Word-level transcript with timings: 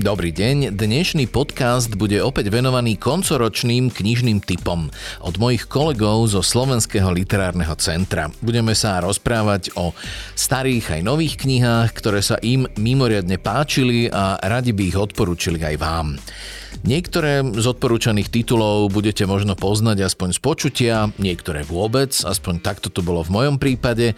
Dobrý 0.00 0.32
deň, 0.32 0.80
dnešný 0.80 1.28
podcast 1.28 1.92
bude 1.92 2.24
opäť 2.24 2.48
venovaný 2.48 2.96
koncoročným 2.96 3.92
knižným 3.92 4.40
typom 4.40 4.88
od 5.20 5.34
mojich 5.36 5.68
kolegov 5.68 6.24
zo 6.32 6.40
Slovenského 6.40 7.12
literárneho 7.12 7.76
centra. 7.76 8.32
Budeme 8.40 8.72
sa 8.72 9.04
rozprávať 9.04 9.76
o 9.76 9.92
starých 10.32 10.96
aj 10.96 11.00
nových 11.04 11.36
knihách, 11.44 11.92
ktoré 11.92 12.24
sa 12.24 12.40
im 12.40 12.64
mimoriadne 12.80 13.36
páčili 13.36 14.08
a 14.08 14.40
radi 14.40 14.72
by 14.72 14.88
ich 14.88 14.96
odporúčili 14.96 15.60
aj 15.60 15.76
vám. 15.76 16.16
Niektoré 16.82 17.44
z 17.44 17.66
odporúčaných 17.66 18.32
titulov 18.32 18.90
budete 18.90 19.28
možno 19.28 19.54
poznať 19.54 20.06
aspoň 20.06 20.28
z 20.36 20.40
počutia, 20.40 20.94
niektoré 21.20 21.62
vôbec, 21.66 22.10
aspoň 22.10 22.64
takto 22.64 22.88
to 22.88 23.04
bolo 23.04 23.20
v 23.22 23.34
mojom 23.34 23.56
prípade, 23.60 24.16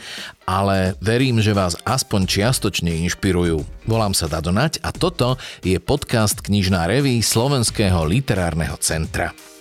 ale 0.49 0.95
verím, 1.03 1.43
že 1.43 1.57
vás 1.57 1.77
aspoň 1.83 2.29
čiastočne 2.29 2.93
inšpirujú. 3.09 3.89
Volám 3.89 4.15
sa 4.15 4.31
Dadonať 4.31 4.81
a 4.81 4.95
toto 4.95 5.37
je 5.67 5.77
podcast 5.83 6.41
Knižná 6.41 6.87
reví 6.87 7.19
Slovenského 7.21 8.07
literárneho 8.07 8.79
centra. 8.79 9.52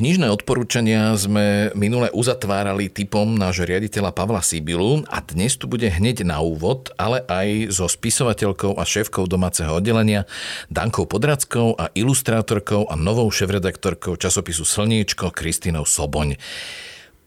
Knižné 0.00 0.32
odporúčania 0.32 1.12
sme 1.12 1.76
minule 1.76 2.08
uzatvárali 2.16 2.88
typom 2.88 3.36
nášho 3.36 3.68
riaditeľa 3.68 4.16
Pavla 4.16 4.40
Sibilu 4.40 5.04
a 5.04 5.20
dnes 5.20 5.60
tu 5.60 5.68
bude 5.68 5.84
hneď 5.92 6.24
na 6.24 6.40
úvod, 6.40 6.88
ale 6.96 7.20
aj 7.28 7.68
so 7.68 7.84
spisovateľkou 7.84 8.80
a 8.80 8.88
šéfkou 8.88 9.28
domáceho 9.28 9.68
oddelenia 9.76 10.24
Dankou 10.72 11.04
Podrackou 11.04 11.76
a 11.76 11.92
ilustrátorkou 11.92 12.88
a 12.88 12.96
novou 12.96 13.28
šéfredaktorkou 13.28 14.16
časopisu 14.16 14.64
Slniečko 14.64 15.36
Kristinou 15.36 15.84
Soboň. 15.84 16.40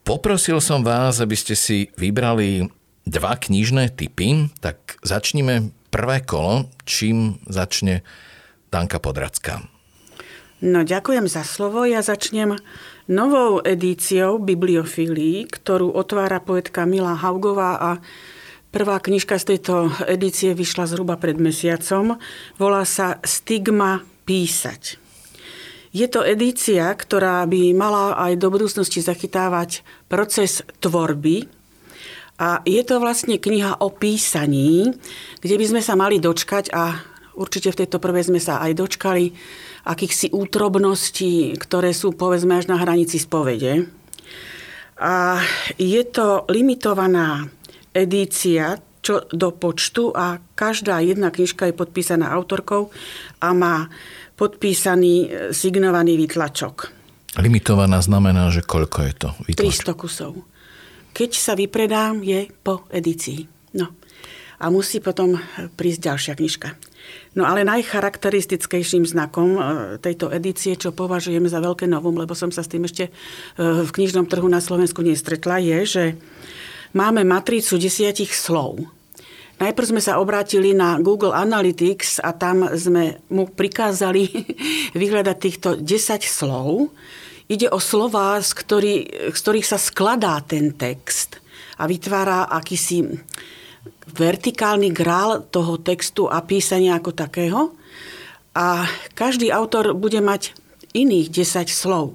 Poprosil 0.01 0.57
som 0.57 0.81
vás, 0.81 1.21
aby 1.21 1.37
ste 1.37 1.53
si 1.53 1.93
vybrali 1.93 2.73
dva 3.05 3.37
knižné 3.37 3.93
typy, 3.93 4.49
tak 4.65 4.97
začnime 5.05 5.69
prvé 5.93 6.25
kolo, 6.25 6.73
čím 6.89 7.37
začne 7.45 8.01
Danka 8.73 8.97
Podracká. 8.97 9.72
No 10.63 10.87
ďakujem 10.87 11.27
za 11.27 11.43
slovo. 11.43 11.83
Ja 11.83 11.99
začnem 11.99 12.55
novou 13.11 13.59
edíciou 13.59 14.39
bibliofílii, 14.39 15.51
ktorú 15.51 15.91
otvára 15.91 16.39
poetka 16.39 16.87
Milá 16.87 17.19
Haugová 17.19 17.75
a 17.75 17.91
prvá 18.71 19.03
knižka 19.03 19.35
z 19.43 19.45
tejto 19.59 19.91
edície 20.07 20.55
vyšla 20.55 20.87
zhruba 20.87 21.19
pred 21.19 21.35
mesiacom. 21.35 22.15
Volá 22.55 22.87
sa 22.87 23.19
Stigma 23.27 24.07
písať. 24.23 24.95
Je 25.91 26.07
to 26.07 26.23
edícia, 26.23 26.87
ktorá 26.95 27.43
by 27.43 27.75
mala 27.75 28.15
aj 28.15 28.39
do 28.39 28.47
budúcnosti 28.47 29.03
zachytávať 29.03 29.83
proces 30.07 30.63
tvorby, 30.79 31.51
a 32.39 32.63
je 32.65 32.81
to 32.87 33.03
vlastne 33.03 33.35
kniha 33.35 33.83
o 33.83 33.91
písaní, 33.91 34.95
kde 35.43 35.55
by 35.59 35.65
sme 35.69 35.81
sa 35.83 35.93
mali 35.93 36.17
dočkať 36.17 36.73
a 36.73 36.97
určite 37.37 37.69
v 37.75 37.85
tejto 37.85 38.01
prvej 38.01 38.33
sme 38.33 38.41
sa 38.41 38.57
aj 38.63 38.73
dočkali 38.73 39.25
akýchsi 39.83 40.31
útrobností, 40.31 41.59
ktoré 41.59 41.91
sú 41.91 42.15
povedzme 42.15 42.59
až 42.59 42.71
na 42.71 42.79
hranici 42.79 43.19
spovede. 43.19 43.91
A 45.03 45.43
je 45.75 46.01
to 46.07 46.47
limitovaná 46.47 47.51
edícia, 47.91 48.79
čo 49.03 49.27
do 49.27 49.51
počtu 49.51 50.15
a 50.15 50.39
každá 50.55 51.03
jedna 51.03 51.27
knižka 51.27 51.67
je 51.67 51.75
podpísaná 51.75 52.31
autorkou 52.31 52.87
a 53.43 53.51
má 53.51 53.91
podpísaný 54.39 55.13
e, 55.19 55.27
signovaný 55.51 56.15
výtlačok. 56.15 56.87
Limitovaná 57.35 57.99
znamená, 57.99 58.47
že 58.47 58.63
koľko 58.63 58.97
je 59.03 59.13
to 59.19 59.29
výtlačok? 59.43 59.99
300 59.99 59.99
kusov. 59.99 60.33
Keď 61.11 61.31
sa 61.35 61.53
vypredá, 61.53 62.15
je 62.15 62.47
po 62.63 62.87
edícii. 62.87 63.45
No. 63.75 63.91
A 64.63 64.71
musí 64.71 65.03
potom 65.03 65.35
prísť 65.75 65.99
ďalšia 66.09 66.33
knižka. 66.39 66.69
No 67.33 67.49
ale 67.49 67.65
najcharakteristickejším 67.65 69.09
znakom 69.09 69.57
e, 69.57 69.61
tejto 69.97 70.29
edície, 70.29 70.77
čo 70.77 70.93
považujem 70.93 71.49
za 71.49 71.57
veľké 71.57 71.89
novum, 71.89 72.13
lebo 72.13 72.37
som 72.37 72.53
sa 72.53 72.61
s 72.61 72.69
tým 72.69 72.85
ešte 72.85 73.09
e, 73.09 73.11
v 73.59 73.89
knižnom 73.89 74.29
trhu 74.29 74.45
na 74.45 74.61
Slovensku 74.61 75.01
nestretla, 75.01 75.57
je, 75.57 75.79
že 75.85 76.03
máme 76.93 77.25
matricu 77.25 77.81
desiatich 77.81 78.37
slov. 78.37 78.85
Najprv 79.57 79.97
sme 79.97 80.01
sa 80.01 80.21
obrátili 80.21 80.77
na 80.77 81.01
Google 81.01 81.33
Analytics 81.33 82.21
a 82.21 82.37
tam 82.37 82.69
sme 82.73 83.21
mu 83.33 83.49
prikázali 83.49 84.29
vyhľadať 85.01 85.37
týchto 85.41 85.69
10 85.81 86.21
slov. 86.21 86.93
Ide 87.49 87.69
o 87.73 87.81
slova, 87.81 88.37
z, 88.45 88.51
ktorý, 88.53 88.95
z 89.33 89.39
ktorých 89.41 89.67
sa 89.67 89.81
skladá 89.81 90.37
ten 90.45 90.73
text 90.73 91.41
a 91.81 91.89
vytvára 91.89 92.45
akýsi 92.49 93.09
vertikálny 94.13 94.93
grál 94.93 95.43
toho 95.47 95.79
textu 95.79 96.29
a 96.29 96.43
písania 96.43 96.99
ako 96.99 97.11
takého. 97.11 97.61
A 98.53 98.85
každý 99.17 99.49
autor 99.49 99.97
bude 99.97 100.21
mať 100.21 100.53
iných 100.93 101.33
10 101.33 101.67
slov. 101.73 102.13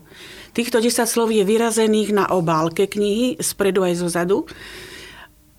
Týchto 0.55 0.79
10 0.79 1.07
slov 1.07 1.35
je 1.35 1.43
vyrazených 1.43 2.15
na 2.15 2.25
obálke 2.31 2.87
knihy, 2.87 3.39
spredu 3.43 3.83
aj 3.83 3.95
zo 3.99 4.09
zadu. 4.09 4.39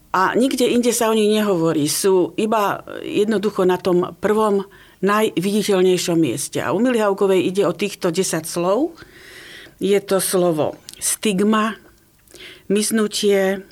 A 0.10 0.34
nikde 0.34 0.66
inde 0.66 0.90
sa 0.90 1.12
o 1.12 1.18
nich 1.18 1.30
nehovorí. 1.30 1.86
Sú 1.86 2.34
iba 2.40 2.82
jednoducho 3.06 3.68
na 3.68 3.78
tom 3.78 4.18
prvom 4.18 4.66
najviditeľnejšom 5.06 6.18
mieste. 6.18 6.60
A 6.60 6.74
u 6.74 6.82
Milihaukovej 6.82 7.46
ide 7.46 7.64
o 7.64 7.76
týchto 7.76 8.10
10 8.10 8.44
slov. 8.50 8.98
Je 9.80 9.96
to 10.04 10.20
slovo 10.20 10.76
stigma, 11.00 11.80
miznutie, 12.68 13.64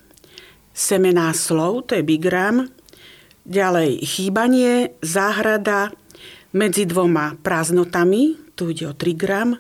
semená 0.78 1.34
slov, 1.34 1.90
to 1.90 1.98
je 1.98 2.06
bigram. 2.06 2.70
Ďalej 3.50 4.06
chýbanie, 4.06 4.94
záhrada 5.02 5.90
medzi 6.54 6.86
dvoma 6.86 7.34
prázdnotami, 7.42 8.38
tu 8.54 8.70
ide 8.70 8.86
o 8.86 8.94
3 8.94 9.18
gram. 9.18 9.58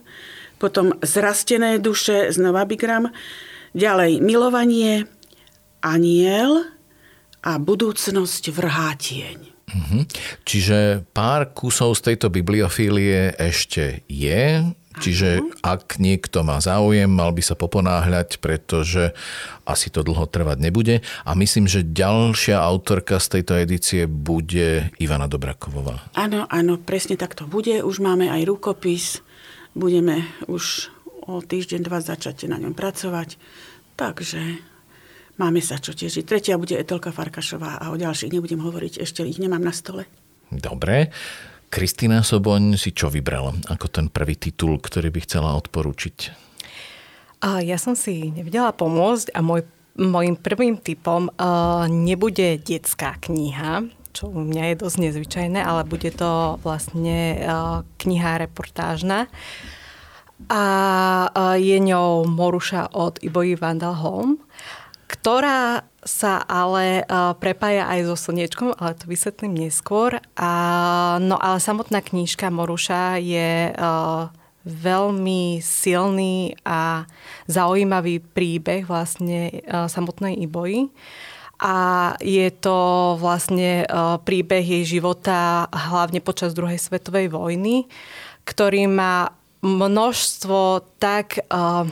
Potom 0.61 0.94
zrastené 1.01 1.81
duše, 1.81 2.29
znova 2.29 2.69
bigram. 2.69 3.09
Ďalej 3.73 4.22
milovanie, 4.22 5.09
aniel 5.81 6.69
a 7.41 7.57
budúcnosť 7.57 8.44
vrhá 8.53 8.94
tieň. 8.97 9.39
Mhm. 9.67 10.00
Čiže 10.47 11.03
pár 11.11 11.51
kusov 11.51 12.00
z 12.00 12.13
tejto 12.13 12.31
bibliofílie 12.31 13.35
ešte 13.35 14.07
je, 14.07 14.63
Čiže 14.97 15.43
ak 15.61 16.01
niekto 16.01 16.41
má 16.41 16.57
záujem, 16.57 17.09
mal 17.09 17.31
by 17.33 17.43
sa 17.45 17.53
poponáhľať, 17.53 18.41
pretože 18.41 19.13
asi 19.67 19.87
to 19.93 20.01
dlho 20.01 20.25
trvať 20.25 20.57
nebude. 20.61 21.05
A 21.27 21.31
myslím, 21.37 21.69
že 21.69 21.85
ďalšia 21.85 22.57
autorka 22.57 23.21
z 23.21 23.39
tejto 23.39 23.53
edície 23.59 24.09
bude 24.09 24.89
Ivana 24.97 25.29
Dobrakovová. 25.29 26.07
Áno, 26.17 26.47
áno, 26.49 26.79
presne 26.81 27.19
tak 27.19 27.37
to 27.37 27.45
bude. 27.45 27.83
Už 27.83 28.01
máme 28.01 28.31
aj 28.31 28.47
rukopis. 28.47 29.21
Budeme 29.77 30.25
už 30.49 30.89
o 31.27 31.43
týždeň, 31.43 31.83
dva 31.83 31.99
začať 31.99 32.47
na 32.47 32.57
ňom 32.57 32.71
pracovať. 32.73 33.35
Takže 33.99 34.41
máme 35.37 35.59
sa 35.59 35.77
čo 35.77 35.93
tešiť. 35.93 36.23
Tretia 36.23 36.55
bude 36.57 36.79
Etelka 36.79 37.11
Farkašová 37.11 37.77
a 37.77 37.91
o 37.91 37.99
ďalších 37.99 38.33
nebudem 38.33 38.63
hovoriť, 38.63 39.03
ešte 39.03 39.27
ich 39.27 39.37
nemám 39.37 39.61
na 39.61 39.75
stole. 39.75 40.07
Dobre. 40.47 41.11
Kristina 41.67 42.23
Soboň 42.23 42.79
si 42.79 42.95
čo 42.95 43.11
vybrala 43.11 43.51
ako 43.67 43.91
ten 43.91 44.05
prvý 44.07 44.39
titul, 44.39 44.79
ktorý 44.79 45.11
by 45.11 45.19
chcela 45.28 45.59
odporúčiť? 45.59 46.47
A 47.44 47.61
ja 47.61 47.78
som 47.78 47.94
si 47.94 48.33
nevedela 48.33 48.73
pomôcť 48.73 49.35
a 49.35 49.45
môj, 49.45 49.67
môjim 50.00 50.33
prvým 50.39 50.80
typom 50.80 51.30
uh, 51.30 51.86
nebude 51.86 52.57
detská 52.57 53.19
kniha, 53.21 53.86
čo 54.09 54.33
u 54.33 54.41
mňa 54.41 54.74
je 54.74 54.81
dosť 54.81 54.97
nezvyčajné, 54.97 55.59
ale 55.62 55.86
bude 55.86 56.09
to 56.09 56.57
vlastne 56.65 57.38
uh, 57.38 57.86
kniha 58.01 58.41
reportážna. 58.41 59.30
A 60.50 60.63
uh, 61.30 61.57
je 61.62 61.77
ňou 61.77 62.25
Moruša 62.25 62.95
od 62.95 63.21
Iboji 63.21 63.53
Vandalholm, 63.53 64.41
ktorá 65.07 65.88
sa 66.04 66.39
ale 66.44 67.04
uh, 67.04 67.36
prepája 67.36 67.88
aj 67.88 68.12
so 68.12 68.15
slniečkom, 68.15 68.75
ale 68.75 68.95
to 68.95 69.07
vysvetlím 69.07 69.68
neskôr. 69.68 70.19
A, 70.39 70.51
no 71.19 71.36
ale 71.39 71.59
samotná 71.59 72.00
knížka 72.00 72.48
Moruša 72.51 73.19
je 73.19 73.71
uh, 73.71 74.31
veľmi 74.68 75.63
silný 75.63 76.56
a 76.68 77.07
zaujímavý 77.48 78.19
príbeh 78.19 78.88
vlastne 78.88 79.63
uh, 79.63 79.88
samotnej 79.88 80.39
Iboji. 80.44 80.92
A 81.57 82.13
je 82.21 82.53
to 82.53 83.18
vlastne 83.18 83.89
príbeh 84.21 84.62
jej 84.62 84.86
života 84.86 85.65
hlavne 85.74 86.21
počas 86.21 86.53
druhej 86.53 86.77
svetovej 86.77 87.33
vojny, 87.33 87.89
ktorý 88.45 88.86
má 88.86 89.33
množstvo 89.65 90.86
tak 91.01 91.42
uh, 91.50 91.89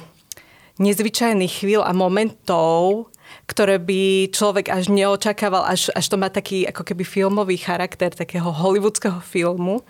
nezvyčajných 0.79 1.63
chvíľ 1.63 1.81
a 1.87 1.91
momentov, 1.95 3.09
ktoré 3.45 3.81
by 3.81 4.31
človek 4.33 4.69
až 4.73 4.89
neočakával, 4.89 5.65
až, 5.65 5.89
až 5.93 6.05
to 6.09 6.17
má 6.17 6.29
taký 6.29 6.65
ako 6.65 6.81
keby 6.85 7.03
filmový 7.05 7.57
charakter 7.57 8.09
takého 8.13 8.49
hollywoodského 8.49 9.21
filmu. 9.21 9.81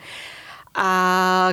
A 0.76 0.92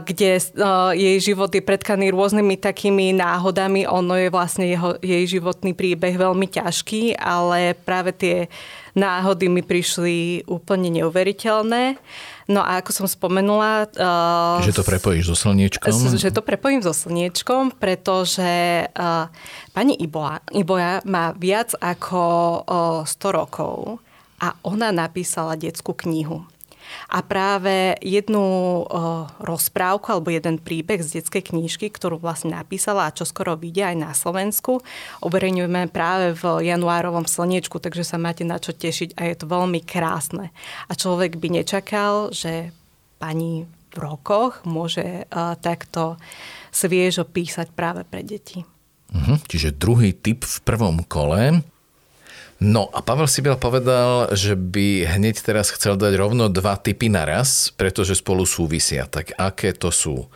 kde 0.02 0.42
uh, 0.58 0.90
jej 0.90 1.22
život 1.22 1.46
je 1.54 1.62
pretkaný 1.62 2.10
rôznymi 2.10 2.58
takými 2.58 3.14
náhodami. 3.14 3.86
Ono 3.86 4.18
je 4.18 4.28
vlastne 4.34 4.66
jeho, 4.66 4.98
jej 4.98 5.22
životný 5.30 5.78
príbeh 5.78 6.18
veľmi 6.18 6.50
ťažký, 6.50 7.14
ale 7.22 7.78
práve 7.86 8.10
tie 8.10 8.36
náhody 8.98 9.46
mi 9.46 9.62
prišli 9.62 10.42
úplne 10.50 10.90
neuveriteľné. 10.90 12.02
No 12.50 12.66
a 12.66 12.82
ako 12.82 12.90
som 12.90 13.06
spomenula... 13.06 13.86
Uh, 13.94 14.58
že 14.66 14.74
to 14.74 14.82
prepojíš 14.82 15.32
so 15.32 15.36
slniečkom? 15.46 16.18
Že 16.18 16.34
to 16.34 16.42
prepojím 16.42 16.82
so 16.82 16.90
slniečkom, 16.90 17.78
pretože 17.78 18.90
uh, 18.90 19.30
pani 19.70 19.94
Iboja, 20.02 20.42
Iboja 20.50 20.98
má 21.06 21.30
viac 21.38 21.78
ako 21.78 22.22
uh, 22.66 23.06
100 23.06 23.38
rokov 23.38 24.02
a 24.42 24.58
ona 24.66 24.90
napísala 24.90 25.54
detskú 25.54 25.94
knihu. 25.94 26.42
A 27.12 27.20
práve 27.20 27.96
jednu 28.00 28.84
rozprávku 29.40 30.12
alebo 30.12 30.32
jeden 30.32 30.56
príbeh 30.58 31.00
z 31.04 31.20
detskej 31.20 31.52
knížky, 31.52 31.92
ktorú 31.92 32.18
vlastne 32.18 32.56
napísala 32.56 33.08
a 33.08 33.14
čo 33.14 33.28
skoro 33.28 33.56
vidia 33.56 33.92
aj 33.92 33.96
na 33.98 34.12
Slovensku, 34.16 34.80
uverejňujeme 35.24 35.92
práve 35.92 36.36
v 36.38 36.66
januárovom 36.66 37.28
slniečku, 37.28 37.78
takže 37.78 38.04
sa 38.06 38.16
máte 38.16 38.42
na 38.42 38.56
čo 38.56 38.72
tešiť 38.72 39.16
a 39.18 39.28
je 39.28 39.36
to 39.36 39.46
veľmi 39.48 39.80
krásne. 39.84 40.54
A 40.88 40.92
človek 40.96 41.36
by 41.36 41.62
nečakal, 41.62 42.32
že 42.32 42.72
pani 43.20 43.68
v 43.92 43.96
rokoch 44.00 44.64
môže 44.64 45.28
uh, 45.28 45.52
takto 45.60 46.16
sviežo 46.72 47.28
písať 47.28 47.76
práve 47.76 48.08
pre 48.08 48.24
deti. 48.24 48.64
Uh-huh, 49.12 49.36
čiže 49.44 49.76
druhý 49.76 50.16
typ 50.16 50.48
v 50.48 50.58
prvom 50.64 51.04
kole. 51.04 51.60
No 52.62 52.86
a 52.94 53.02
Pavel 53.02 53.26
Sibiel 53.26 53.58
povedal, 53.58 54.30
že 54.38 54.54
by 54.54 55.18
hneď 55.18 55.42
teraz 55.42 55.74
chcel 55.74 55.98
dať 55.98 56.14
rovno 56.14 56.46
dva 56.46 56.78
typy 56.78 57.10
naraz, 57.10 57.74
pretože 57.74 58.14
spolu 58.14 58.46
súvisia. 58.46 59.10
Tak 59.10 59.34
aké 59.34 59.74
to 59.74 59.90
sú? 59.90 60.30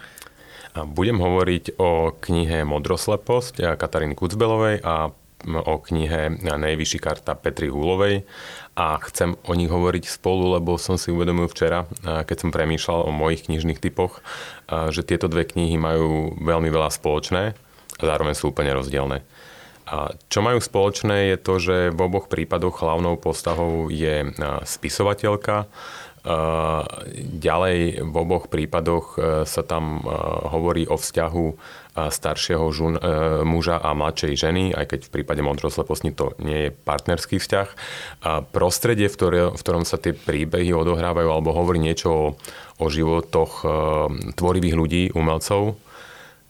Budem 0.75 1.23
hovoriť 1.23 1.79
o 1.79 2.11
knihe 2.19 2.67
Modrosleposť 2.67 3.79
Kataríny 3.79 4.19
Kucbelovej 4.19 4.83
a 4.83 5.15
o 5.47 5.75
knihe 5.79 6.43
Nejvyšší 6.43 6.99
karta 6.99 7.39
Petri 7.39 7.71
Húlovej 7.71 8.27
a 8.75 8.99
chcem 9.07 9.39
o 9.47 9.55
nich 9.55 9.71
hovoriť 9.71 10.11
spolu, 10.11 10.59
lebo 10.59 10.83
som 10.83 10.99
si 10.99 11.15
uvedomil 11.15 11.47
včera, 11.47 11.87
keď 12.03 12.37
som 12.43 12.51
premýšľal 12.51 13.07
o 13.07 13.15
mojich 13.15 13.47
knižných 13.47 13.79
typoch, 13.79 14.19
že 14.67 15.07
tieto 15.07 15.31
dve 15.31 15.47
knihy 15.47 15.79
majú 15.79 16.35
veľmi 16.43 16.75
veľa 16.75 16.91
spoločné 16.91 17.55
a 17.97 18.03
zároveň 18.03 18.35
sú 18.35 18.51
úplne 18.51 18.75
rozdielne. 18.75 19.23
A 19.87 20.19
čo 20.27 20.43
majú 20.43 20.59
spoločné 20.59 21.35
je 21.35 21.37
to, 21.39 21.55
že 21.63 21.77
v 21.95 22.01
oboch 22.03 22.27
prípadoch 22.27 22.83
hlavnou 22.83 23.15
postavou 23.23 23.87
je 23.87 24.35
spisovateľka. 24.67 25.71
Ďalej 27.39 28.03
v 28.03 28.15
oboch 28.19 28.51
prípadoch 28.51 29.15
e, 29.15 29.19
sa 29.47 29.63
tam 29.63 30.03
e, 30.03 30.11
hovorí 30.51 30.83
o 30.91 30.99
vzťahu 30.99 31.47
staršieho 31.97 32.67
žun, 32.75 32.99
e, 32.99 33.03
muža 33.47 33.79
a 33.79 33.95
mladšej 33.95 34.35
ženy, 34.35 34.75
aj 34.75 34.91
keď 34.91 35.01
v 35.07 35.15
prípade 35.15 35.41
modrosleposti 35.47 36.11
to 36.13 36.35
nie 36.43 36.67
je 36.67 36.75
partnerský 36.75 37.39
vzťah. 37.39 37.69
A 38.27 38.43
prostredie, 38.43 39.07
v, 39.07 39.15
ktoré, 39.15 39.41
v 39.55 39.63
ktorom 39.63 39.87
sa 39.87 40.03
tie 40.03 40.19
príbehy 40.19 40.75
odohrávajú 40.75 41.31
alebo 41.31 41.55
hovorí 41.55 41.79
niečo 41.79 42.11
o, 42.11 42.27
o 42.83 42.87
životoch 42.91 43.63
tvorivých 44.35 44.75
ľudí, 44.75 45.03
umelcov, 45.15 45.79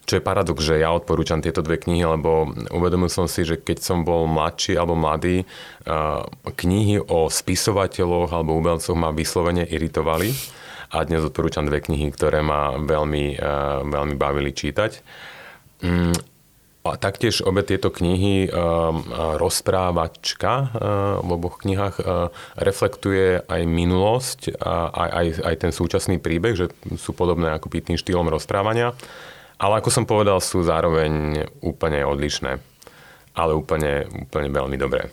čo 0.06 0.16
je 0.16 0.22
paradox, 0.22 0.62
že 0.62 0.78
ja 0.78 0.94
odporúčam 0.94 1.42
tieto 1.42 1.60
dve 1.66 1.82
knihy, 1.82 2.06
lebo 2.06 2.54
uvedomil 2.70 3.10
som 3.10 3.26
si, 3.26 3.42
že 3.42 3.58
keď 3.58 3.82
som 3.82 4.06
bol 4.06 4.30
mladší 4.30 4.78
alebo 4.78 4.94
mladý, 4.94 5.42
knihy 6.46 7.02
o 7.02 7.26
spisovateľoch 7.26 8.30
alebo 8.30 8.54
umelcoch 8.54 8.94
ma 8.94 9.10
vyslovene 9.10 9.66
iritovali. 9.66 10.30
A 10.94 11.02
dnes 11.02 11.26
odporúčam 11.26 11.66
dve 11.66 11.82
knihy, 11.82 12.14
ktoré 12.14 12.46
ma 12.46 12.78
veľmi, 12.78 13.42
veľmi 13.90 14.14
bavili 14.14 14.54
čítať. 14.54 15.02
Mm, 15.82 16.14
a 16.86 16.94
taktiež 16.94 17.42
obe 17.42 17.66
tieto 17.66 17.90
knihy, 17.90 18.46
rozprávačka 19.42 20.52
v 21.18 21.28
oboch 21.34 21.58
knihách 21.66 21.98
reflektuje 22.54 23.42
aj 23.42 23.62
minulosť 23.66 24.54
aj, 24.62 25.10
aj, 25.10 25.26
aj 25.42 25.54
ten 25.66 25.72
súčasný 25.74 26.22
príbeh, 26.22 26.54
že 26.54 26.70
sú 26.94 27.10
podobné 27.10 27.50
ako 27.50 27.74
tým 27.74 27.98
štýlom 27.98 28.30
rozprávania. 28.30 28.94
Ale 29.56 29.80
ako 29.80 29.88
som 29.88 30.04
povedal, 30.04 30.36
sú 30.44 30.60
zároveň 30.60 31.44
úplne 31.64 32.04
odlišné. 32.04 32.60
Ale 33.36 33.52
úplne, 33.52 34.08
úplne 34.08 34.48
veľmi 34.52 34.76
dobré. 34.80 35.08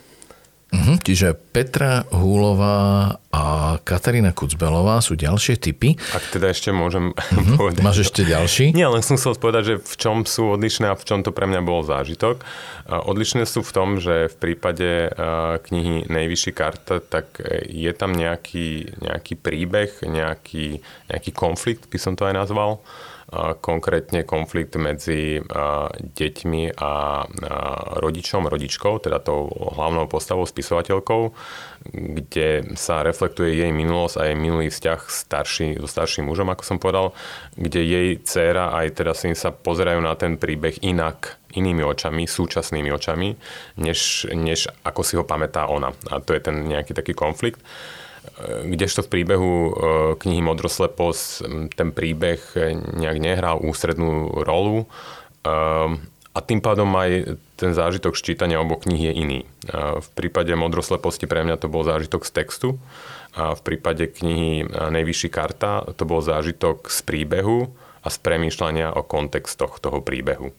Uh-huh, 0.74 0.98
čiže 0.98 1.38
Petra 1.54 2.02
Húlová 2.10 3.14
a 3.30 3.42
Katarína 3.78 4.34
Kucbelová 4.34 4.98
sú 4.98 5.14
ďalšie 5.14 5.54
typy. 5.62 5.94
Ak 6.10 6.34
teda 6.34 6.50
ešte 6.50 6.74
môžem 6.74 7.14
uh-huh. 7.14 7.54
povedať. 7.60 7.84
Máš 7.84 8.10
ešte 8.10 8.26
ďalší? 8.26 8.74
Nie, 8.74 8.90
len 8.90 9.04
som 9.06 9.14
chcel 9.14 9.38
povedať, 9.38 9.62
že 9.64 9.74
v 9.78 9.94
čom 9.94 10.16
sú 10.26 10.58
odlišné 10.58 10.90
a 10.90 10.98
v 10.98 11.04
čom 11.06 11.22
to 11.22 11.30
pre 11.30 11.46
mňa 11.46 11.62
bol 11.62 11.86
zážitok. 11.86 12.42
Odlišné 12.90 13.46
sú 13.46 13.62
v 13.62 13.70
tom, 13.70 13.88
že 14.02 14.26
v 14.34 14.36
prípade 14.36 15.14
knihy 15.70 16.10
Nejvyšší 16.10 16.52
karta, 16.56 16.98
tak 16.98 17.38
je 17.70 17.92
tam 17.94 18.10
nejaký, 18.10 18.98
nejaký 18.98 19.38
príbeh, 19.38 20.02
nejaký, 20.02 20.82
nejaký 21.06 21.30
konflikt, 21.30 21.86
by 21.86 21.98
som 22.02 22.18
to 22.18 22.26
aj 22.26 22.34
nazval 22.34 22.82
konkrétne 23.58 24.22
konflikt 24.22 24.78
medzi 24.78 25.42
deťmi 26.14 26.62
a 26.78 26.92
rodičom, 27.98 28.46
rodičkou, 28.46 29.02
teda 29.02 29.18
tou 29.18 29.50
hlavnou 29.50 30.06
postavou, 30.06 30.46
spisovateľkou, 30.46 31.22
kde 31.92 32.76
sa 32.78 33.04
reflektuje 33.04 33.60
jej 33.60 33.72
minulosť 33.74 34.16
a 34.20 34.22
jej 34.30 34.36
minulý 34.38 34.70
vzťah 34.70 35.00
starší, 35.10 35.68
so 35.82 35.88
starším 35.90 36.30
mužom, 36.30 36.48
ako 36.48 36.62
som 36.64 36.78
povedal, 36.80 37.12
kde 37.58 37.80
jej 37.82 38.08
dcéra 38.22 38.72
aj 38.72 39.02
teda 39.02 39.12
syn 39.12 39.34
sa 39.36 39.52
pozerajú 39.52 40.00
na 40.00 40.14
ten 40.16 40.38
príbeh 40.40 40.80
inak, 40.86 41.38
inými 41.54 41.86
očami, 41.86 42.26
súčasnými 42.26 42.90
očami, 42.90 43.36
než, 43.78 44.26
než 44.34 44.66
ako 44.82 45.00
si 45.06 45.14
ho 45.14 45.24
pamätá 45.26 45.70
ona. 45.70 45.94
A 46.10 46.18
to 46.18 46.34
je 46.34 46.42
ten 46.42 46.66
nejaký 46.66 46.96
taký 46.96 47.14
konflikt 47.14 47.62
kdežto 48.64 49.06
v 49.06 49.12
príbehu 49.12 49.52
e, 49.52 49.70
knihy 50.18 50.42
Modroslepos 50.42 51.44
ten 51.76 51.88
príbeh 51.94 52.40
nejak 52.96 53.18
nehral 53.22 53.62
ústrednú 53.62 54.42
rolu 54.42 54.84
e, 54.84 54.86
a 56.34 56.38
tým 56.42 56.58
pádom 56.58 56.90
aj 56.98 57.38
ten 57.54 57.70
zážitok 57.70 58.18
ščítania 58.18 58.58
oboch 58.58 58.82
kníh 58.82 59.06
je 59.06 59.12
iný. 59.14 59.40
E, 59.44 59.46
v 60.02 60.08
prípade 60.18 60.50
Modrosleposti 60.56 61.30
pre 61.30 61.46
mňa 61.46 61.60
to 61.62 61.70
bol 61.70 61.86
zážitok 61.86 62.26
z 62.26 62.30
textu 62.34 62.68
a 63.34 63.54
v 63.54 63.60
prípade 63.62 64.10
knihy 64.10 64.66
Nejvyšší 64.66 65.30
karta 65.30 65.86
to 65.94 66.02
bol 66.06 66.22
zážitok 66.22 66.90
z 66.90 67.00
príbehu 67.06 67.70
a 68.04 68.08
z 68.12 68.16
premýšľania 68.20 68.94
o 68.94 69.02
kontextoch 69.06 69.80
toho 69.80 70.04
príbehu. 70.04 70.52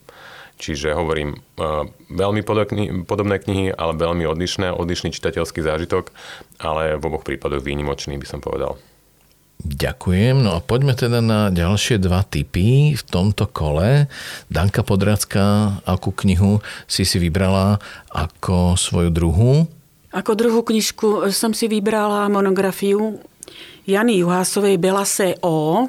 Čiže 0.56 0.96
hovorím, 0.96 1.36
uh, 1.60 1.84
veľmi 2.08 2.42
podobné 3.04 3.36
knihy, 3.44 3.76
ale 3.76 4.00
veľmi 4.00 4.24
odlišné, 4.24 4.72
odlišný 4.72 5.12
čitateľský 5.12 5.60
zážitok, 5.60 6.16
ale 6.64 6.96
v 6.96 7.04
oboch 7.04 7.28
prípadoch 7.28 7.60
výnimočný 7.60 8.16
by 8.16 8.28
som 8.28 8.40
povedal. 8.40 8.80
Ďakujem. 9.66 10.46
No 10.46 10.60
a 10.60 10.60
poďme 10.60 10.94
teda 10.94 11.24
na 11.24 11.48
ďalšie 11.50 11.98
dva 11.98 12.22
typy 12.28 12.94
v 12.94 13.04
tomto 13.08 13.48
kole. 13.50 14.12
Danka 14.52 14.84
Podracka, 14.84 15.80
akú 15.88 16.12
knihu 16.12 16.60
si 16.86 17.08
si 17.08 17.18
vybrala 17.18 17.80
ako 18.12 18.76
svoju 18.76 19.10
druhú? 19.10 19.52
Ako 20.16 20.38
druhú 20.38 20.62
knižku 20.64 21.28
som 21.32 21.52
si 21.52 21.68
vybrala 21.68 22.32
monografiu 22.32 23.20
Jany 23.84 24.24
Juhásovej 24.24 24.80
Belase 24.80 25.36
O, 25.44 25.88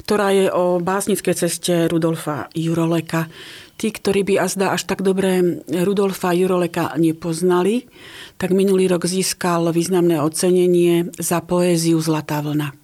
ktorá 0.00 0.32
je 0.34 0.48
o 0.50 0.80
básnickej 0.80 1.34
ceste 1.36 1.86
Rudolfa 1.86 2.48
Juroleka. 2.56 3.30
Tí, 3.80 3.88
ktorí 3.88 4.28
by 4.28 4.44
azda 4.44 4.76
až 4.76 4.84
tak 4.84 5.00
dobre 5.00 5.64
Rudolfa 5.64 6.36
Juroleka 6.36 6.92
nepoznali, 7.00 7.88
tak 8.36 8.52
minulý 8.52 8.92
rok 8.92 9.08
získal 9.08 9.72
významné 9.72 10.20
ocenenie 10.20 11.08
za 11.16 11.40
poéziu 11.40 11.96
Zlatá 11.96 12.44
vlna. 12.44 12.76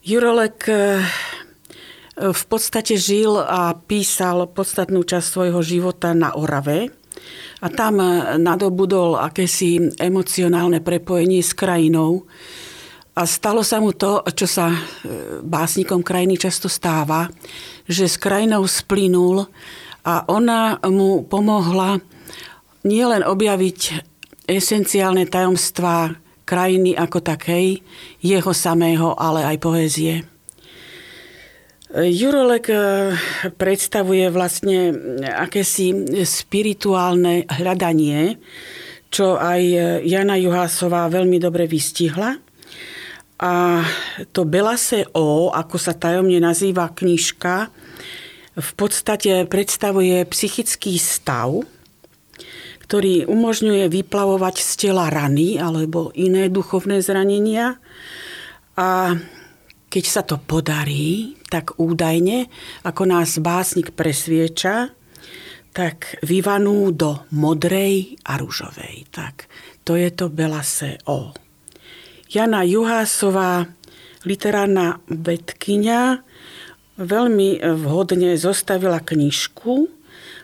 Jurolek 0.00 0.58
eh, 0.72 1.04
v 2.16 2.42
podstate 2.48 2.96
žil 2.96 3.36
a 3.36 3.76
písal 3.76 4.48
podstatnú 4.48 5.04
časť 5.04 5.26
svojho 5.28 5.60
života 5.60 6.16
na 6.16 6.32
Orave 6.32 6.88
a 7.60 7.68
tam 7.68 8.00
eh, 8.00 8.40
nadobudol 8.40 9.20
akési 9.20 9.92
emocionálne 10.00 10.80
prepojenie 10.80 11.44
s 11.44 11.52
krajinou, 11.52 12.24
a 13.16 13.24
stalo 13.24 13.64
sa 13.64 13.80
mu 13.80 13.96
to, 13.96 14.20
čo 14.36 14.44
sa 14.44 14.68
e, 14.68 14.78
básnikom 15.40 16.04
krajiny 16.04 16.36
často 16.36 16.68
stáva, 16.68 17.24
že 17.86 18.10
s 18.10 18.18
krajinou 18.18 18.66
splynul 18.66 19.46
a 20.06 20.22
ona 20.30 20.78
mu 20.86 21.22
pomohla 21.26 21.98
nielen 22.86 23.26
objaviť 23.26 23.80
esenciálne 24.46 25.26
tajomstvá 25.26 26.14
krajiny 26.46 26.94
ako 26.94 27.18
takej, 27.18 27.82
jeho 28.22 28.52
samého, 28.54 29.18
ale 29.18 29.42
aj 29.42 29.56
poézie. 29.58 30.14
Jurolek 31.90 32.70
e, 32.70 32.78
predstavuje 33.50 34.30
vlastne 34.30 34.94
akési 35.26 35.90
spirituálne 36.22 37.50
hľadanie, 37.50 38.38
čo 39.10 39.38
aj 39.38 39.62
Jana 40.06 40.38
Juhásová 40.38 41.10
veľmi 41.10 41.42
dobre 41.42 41.66
vystihla– 41.66 42.38
A 43.36 43.84
to 44.32 44.48
Belase 44.48 45.04
O, 45.12 45.52
ako 45.52 45.76
sa 45.76 45.92
tajomne 45.92 46.40
nazýva 46.40 46.88
knižka, 46.88 47.68
v 48.56 48.70
podstate 48.72 49.44
predstavuje 49.44 50.24
psychický 50.32 50.96
stav, 50.96 51.60
ktorý 52.88 53.28
umožňuje 53.28 53.92
vyplavovať 53.92 54.56
z 54.62 54.72
tela 54.88 55.12
rany 55.12 55.60
alebo 55.60 56.14
iné 56.16 56.48
duchovné 56.48 57.04
zranenia. 57.04 57.76
A 58.80 59.20
keď 59.92 60.04
sa 60.08 60.22
to 60.24 60.40
podarí, 60.40 61.36
tak 61.52 61.76
údajne, 61.76 62.48
ako 62.88 63.02
nás 63.04 63.36
básnik 63.36 63.92
presvieča, 63.92 64.96
tak 65.76 66.16
vyvanú 66.24 66.88
do 66.96 67.28
modrej 67.36 68.16
a 68.24 68.40
ružovej. 68.40 69.12
Tak 69.12 69.44
to 69.84 70.00
je 70.00 70.08
to 70.08 70.32
Belase 70.32 70.96
O. 71.04 71.36
Jana 72.26 72.66
Juhásová, 72.66 73.70
literárna 74.26 74.98
vedkynia, 75.06 76.26
veľmi 76.98 77.62
vhodne 77.78 78.34
zostavila 78.34 78.98
knižku, 78.98 79.86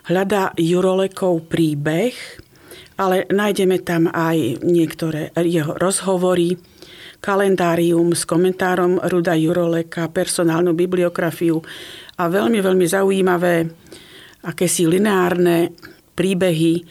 hľadá 0.07 0.55
Jurolekov 0.55 1.51
príbeh, 1.51 2.15
ale 2.95 3.27
nájdeme 3.27 3.83
tam 3.83 4.07
aj 4.07 4.63
niektoré 4.63 5.35
jeho 5.35 5.75
rozhovory, 5.75 6.55
kalendárium 7.23 8.15
s 8.15 8.23
komentárom 8.27 8.99
Ruda 8.99 9.35
Juroleka, 9.35 10.11
personálnu 10.11 10.75
bibliografiu 10.75 11.63
a 12.19 12.27
veľmi, 12.27 12.59
veľmi 12.59 12.85
zaujímavé 12.87 13.55
akési 14.43 14.83
lineárne 14.87 15.71
príbehy 16.15 16.83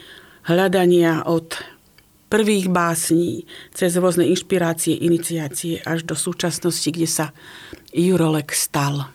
hľadania 0.48 1.28
od 1.28 1.71
prvých 2.32 2.72
básní 2.72 3.44
cez 3.76 3.92
rôzne 4.00 4.24
inšpirácie, 4.24 4.96
iniciácie 4.96 5.84
až 5.84 6.08
do 6.08 6.16
súčasnosti, 6.16 6.88
kde 6.88 7.04
sa 7.04 7.36
Jurolek 7.92 8.56
stal 8.56 9.12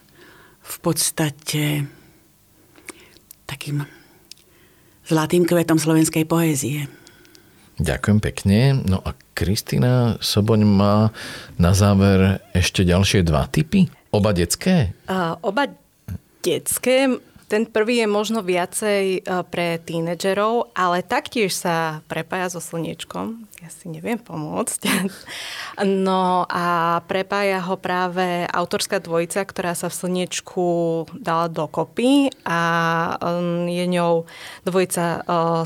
v 0.61 0.75
podstate 0.85 1.89
takým 3.49 3.81
zlatým 5.09 5.49
kvetom 5.49 5.81
slovenskej 5.81 6.29
poézie. 6.29 6.85
Ďakujem 7.81 8.19
pekne. 8.21 8.59
No 8.85 9.01
a 9.01 9.17
Kristýna 9.33 10.21
Soboň 10.21 10.61
má 10.65 11.09
na 11.57 11.73
záver 11.73 12.37
ešte 12.53 12.85
ďalšie 12.85 13.25
dva 13.25 13.49
typy. 13.49 13.89
Oba 14.13 14.29
detské? 14.29 14.93
Uh, 15.09 15.37
oba 15.41 15.73
detské. 16.45 17.17
Ten 17.47 17.63
prvý 17.63 18.03
je 18.03 18.07
možno 18.11 18.43
viacej 18.43 19.23
e, 19.23 19.41
pre 19.47 19.79
tínedžerov, 19.79 20.75
ale 20.75 20.99
taktiež 20.99 21.55
sa 21.55 22.03
prepája 22.11 22.51
so 22.51 22.59
slniečkom. 22.59 23.47
Ja 23.63 23.71
si 23.71 23.87
neviem 23.87 24.19
pomôcť. 24.19 24.81
No 25.77 26.49
a 26.49 26.97
prepája 27.05 27.61
ho 27.69 27.77
práve 27.77 28.49
autorská 28.49 28.97
dvojica, 28.97 29.45
ktorá 29.45 29.77
sa 29.77 29.93
v 29.93 29.97
slniečku 30.01 30.65
dala 31.13 31.53
dokopy 31.53 32.33
a 32.41 32.59
je 33.69 33.85
ňou 33.85 34.25
dvojica 34.65 35.05
e, 35.05 35.19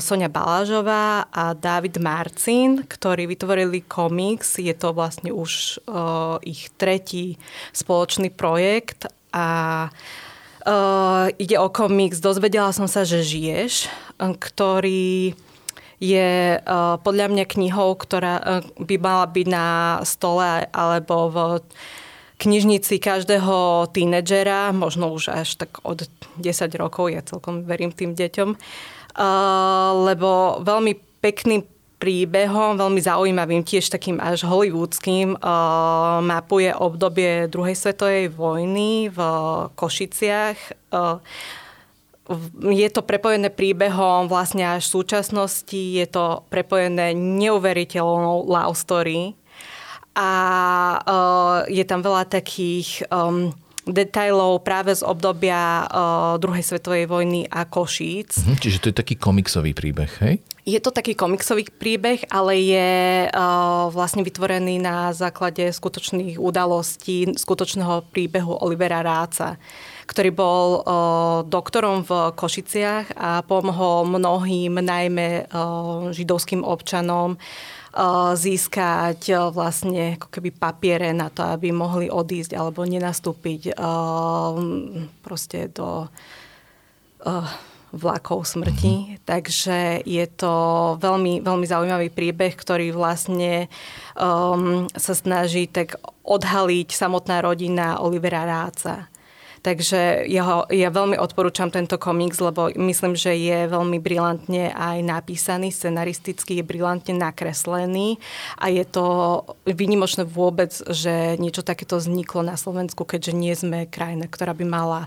Sonia 0.04 0.28
Balážová 0.28 1.32
a 1.32 1.56
David 1.56 1.96
Marcin, 1.96 2.84
ktorí 2.84 3.24
vytvorili 3.24 3.80
komiks. 3.88 4.60
Je 4.60 4.76
to 4.76 4.92
vlastne 4.92 5.32
už 5.32 5.80
e, 5.80 5.96
ich 6.44 6.68
tretí 6.76 7.40
spoločný 7.72 8.28
projekt 8.28 9.08
a 9.32 9.88
Uh, 10.62 11.34
ide 11.42 11.58
o 11.58 11.66
komiks. 11.66 12.22
Dozvedela 12.22 12.70
som 12.70 12.86
sa, 12.86 13.02
že 13.02 13.26
žiješ, 13.26 13.90
ktorý 14.18 15.34
je 15.98 16.58
uh, 16.58 16.98
podľa 17.02 17.26
mňa 17.34 17.44
knihou, 17.50 17.98
ktorá 17.98 18.34
uh, 18.38 18.62
by 18.78 18.94
mala 18.98 19.26
byť 19.26 19.46
na 19.50 19.66
stole 20.06 20.66
alebo 20.70 21.30
v 21.30 21.38
knižnici 22.42 23.02
každého 23.02 23.90
tínedžera, 23.94 24.74
možno 24.74 25.14
už 25.14 25.30
až 25.30 25.58
tak 25.58 25.82
od 25.86 26.06
10 26.38 26.46
rokov, 26.78 27.10
ja 27.10 27.22
celkom 27.22 27.62
verím 27.66 27.94
tým 27.94 28.14
deťom, 28.18 28.48
uh, 28.54 29.90
lebo 30.10 30.62
veľmi 30.62 30.94
pekný 31.22 31.66
príbehom, 32.02 32.74
veľmi 32.74 32.98
zaujímavým, 32.98 33.62
tiež 33.62 33.94
takým 33.94 34.18
až 34.18 34.42
hollywoodským. 34.42 35.38
Uh, 35.38 36.18
mapuje 36.18 36.74
obdobie 36.74 37.46
druhej 37.46 37.78
svetovej 37.78 38.34
vojny 38.34 39.06
v 39.06 39.18
Košiciach. 39.78 40.58
Uh, 40.90 41.22
je 42.74 42.88
to 42.90 43.06
prepojené 43.06 43.54
príbehom 43.54 44.26
vlastne 44.26 44.66
až 44.66 44.90
v 44.90 44.94
súčasnosti, 44.98 45.82
je 46.02 46.06
to 46.10 46.42
prepojené 46.50 47.14
neuveriteľnou 47.14 48.46
love 48.46 48.78
story 48.78 49.38
a 50.12 50.30
uh, 51.02 51.58
je 51.72 51.84
tam 51.88 52.04
veľa 52.04 52.28
takých 52.28 53.06
um, 53.08 53.54
detajlov 53.86 54.62
práve 54.62 54.94
z 54.94 55.02
obdobia 55.02 55.86
uh, 55.86 56.38
druhej 56.38 56.62
svetovej 56.62 57.10
vojny 57.10 57.50
a 57.50 57.66
Košíc. 57.66 58.38
Mhm, 58.46 58.56
čiže 58.62 58.78
to 58.78 58.86
je 58.90 58.96
taký 58.96 59.14
komiksový 59.18 59.74
príbeh, 59.74 60.12
hej? 60.22 60.38
Je 60.62 60.78
to 60.78 60.94
taký 60.94 61.18
komiksový 61.18 61.66
príbeh, 61.74 62.22
ale 62.30 62.54
je 62.62 62.90
uh, 63.26 63.90
vlastne 63.90 64.22
vytvorený 64.22 64.78
na 64.78 65.10
základe 65.10 65.66
skutočných 65.74 66.38
udalostí, 66.38 67.34
skutočného 67.34 68.06
príbehu 68.14 68.62
Olivera 68.62 69.02
Ráca, 69.02 69.58
ktorý 70.06 70.30
bol 70.30 70.66
uh, 70.78 70.82
doktorom 71.42 72.06
v 72.06 72.30
Košiciach 72.38 73.18
a 73.18 73.42
pomohol 73.42 74.06
mnohým, 74.06 74.78
najmä 74.78 75.50
uh, 75.50 76.14
židovským 76.14 76.62
občanom, 76.62 77.34
uh, 77.34 77.81
získať 78.36 79.20
uh, 79.36 79.52
vlastne 79.52 80.16
ako 80.16 80.28
keby 80.32 80.50
papiere 80.56 81.12
na 81.12 81.28
to, 81.28 81.44
aby 81.44 81.68
mohli 81.70 82.08
odísť 82.08 82.56
alebo 82.56 82.88
nenastúpiť 82.88 83.76
uh, 83.76 84.56
proste 85.20 85.68
do 85.68 86.08
vlakov 87.92 88.48
smrti. 88.48 88.94
Mm-hmm. 88.96 89.22
Takže 89.28 89.78
je 90.08 90.26
to 90.32 90.54
veľmi, 90.98 91.44
veľmi 91.44 91.66
zaujímavý 91.68 92.08
príbeh, 92.08 92.56
ktorý 92.56 92.90
vlastne 92.96 93.68
um, 94.16 94.88
sa 94.96 95.12
snaží 95.12 95.68
tak 95.68 96.00
odhaliť 96.24 96.88
samotná 96.88 97.44
rodina 97.44 98.00
Olivera 98.00 98.48
Ráca. 98.48 99.11
Takže 99.62 100.26
ja, 100.26 100.66
ja 100.66 100.90
veľmi 100.90 101.14
odporúčam 101.14 101.70
tento 101.70 101.94
komiks, 101.94 102.42
lebo 102.42 102.74
myslím, 102.74 103.14
že 103.14 103.30
je 103.38 103.70
veľmi 103.70 104.02
brilantne 104.02 104.74
aj 104.74 104.98
napísaný, 105.06 105.70
scenaristicky 105.70 106.58
je 106.58 106.64
brilantne 106.66 107.14
nakreslený 107.14 108.18
a 108.58 108.74
je 108.74 108.82
to 108.82 109.06
výnimočné 109.62 110.26
vôbec, 110.26 110.74
že 110.90 111.38
niečo 111.38 111.62
takéto 111.62 111.94
vzniklo 111.94 112.42
na 112.42 112.58
Slovensku, 112.58 113.06
keďže 113.06 113.32
nie 113.38 113.54
sme 113.54 113.86
krajina, 113.86 114.26
ktorá 114.26 114.50
by 114.50 114.66
mala 114.66 115.00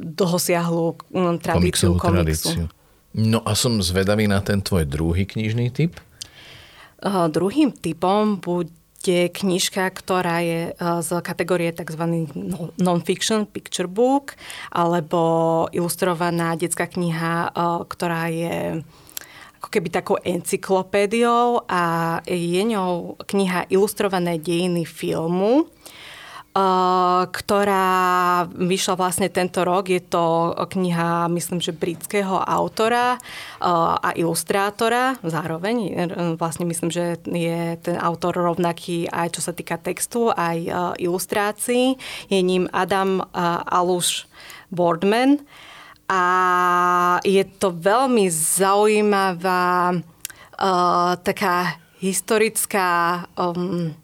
dlhosiahlu 0.00 0.96
mm, 1.12 1.36
tradíciu 1.44 1.92
komiksu. 2.00 2.48
Tradíciu. 2.56 2.64
No 3.12 3.44
a 3.44 3.52
som 3.52 3.76
zvedavý 3.84 4.24
na 4.24 4.40
ten 4.40 4.64
tvoj 4.64 4.88
druhý 4.88 5.28
knižný 5.28 5.68
typ. 5.68 6.00
Uh, 7.04 7.28
druhým 7.28 7.76
typom 7.76 8.40
bude 8.40 8.72
knižka, 9.10 9.90
ktorá 9.90 10.38
je 10.42 10.70
z 10.78 11.10
kategórie 11.26 11.74
tzv. 11.74 12.28
non-fiction 12.78 13.48
picture 13.50 13.90
book 13.90 14.38
alebo 14.70 15.66
ilustrovaná 15.74 16.54
detská 16.54 16.86
kniha, 16.86 17.50
ktorá 17.90 18.30
je 18.30 18.82
ako 19.62 19.68
keby 19.70 19.88
takou 19.94 20.18
encyklopédiou 20.18 21.70
a 21.70 22.18
je 22.26 22.62
ňou 22.66 23.14
kniha 23.30 23.70
Ilustrované 23.70 24.42
dejiny 24.42 24.82
filmu 24.82 25.70
ktorá 27.32 27.88
vyšla 28.52 28.94
vlastne 29.00 29.32
tento 29.32 29.64
rok. 29.64 29.88
Je 29.88 30.04
to 30.04 30.52
kniha, 30.52 31.32
myslím, 31.32 31.64
že 31.64 31.72
britského 31.72 32.36
autora 32.44 33.16
a 33.64 34.08
ilustrátora 34.12 35.16
zároveň. 35.24 36.08
Vlastne 36.36 36.68
myslím, 36.68 36.92
že 36.92 37.16
je 37.24 37.80
ten 37.80 37.96
autor 37.96 38.36
rovnaký 38.36 39.08
aj 39.08 39.32
čo 39.32 39.40
sa 39.40 39.56
týka 39.56 39.80
textu, 39.80 40.28
aj 40.28 40.68
ilustrácií. 41.00 41.96
Je 42.28 42.40
ním 42.44 42.68
Adam 42.68 43.24
Aluš 43.72 44.28
Boardman. 44.68 45.40
A 46.12 46.22
je 47.24 47.40
to 47.56 47.72
veľmi 47.72 48.28
zaujímavá 48.28 49.96
taká 51.24 51.80
historická 52.02 53.24
um, 53.38 53.94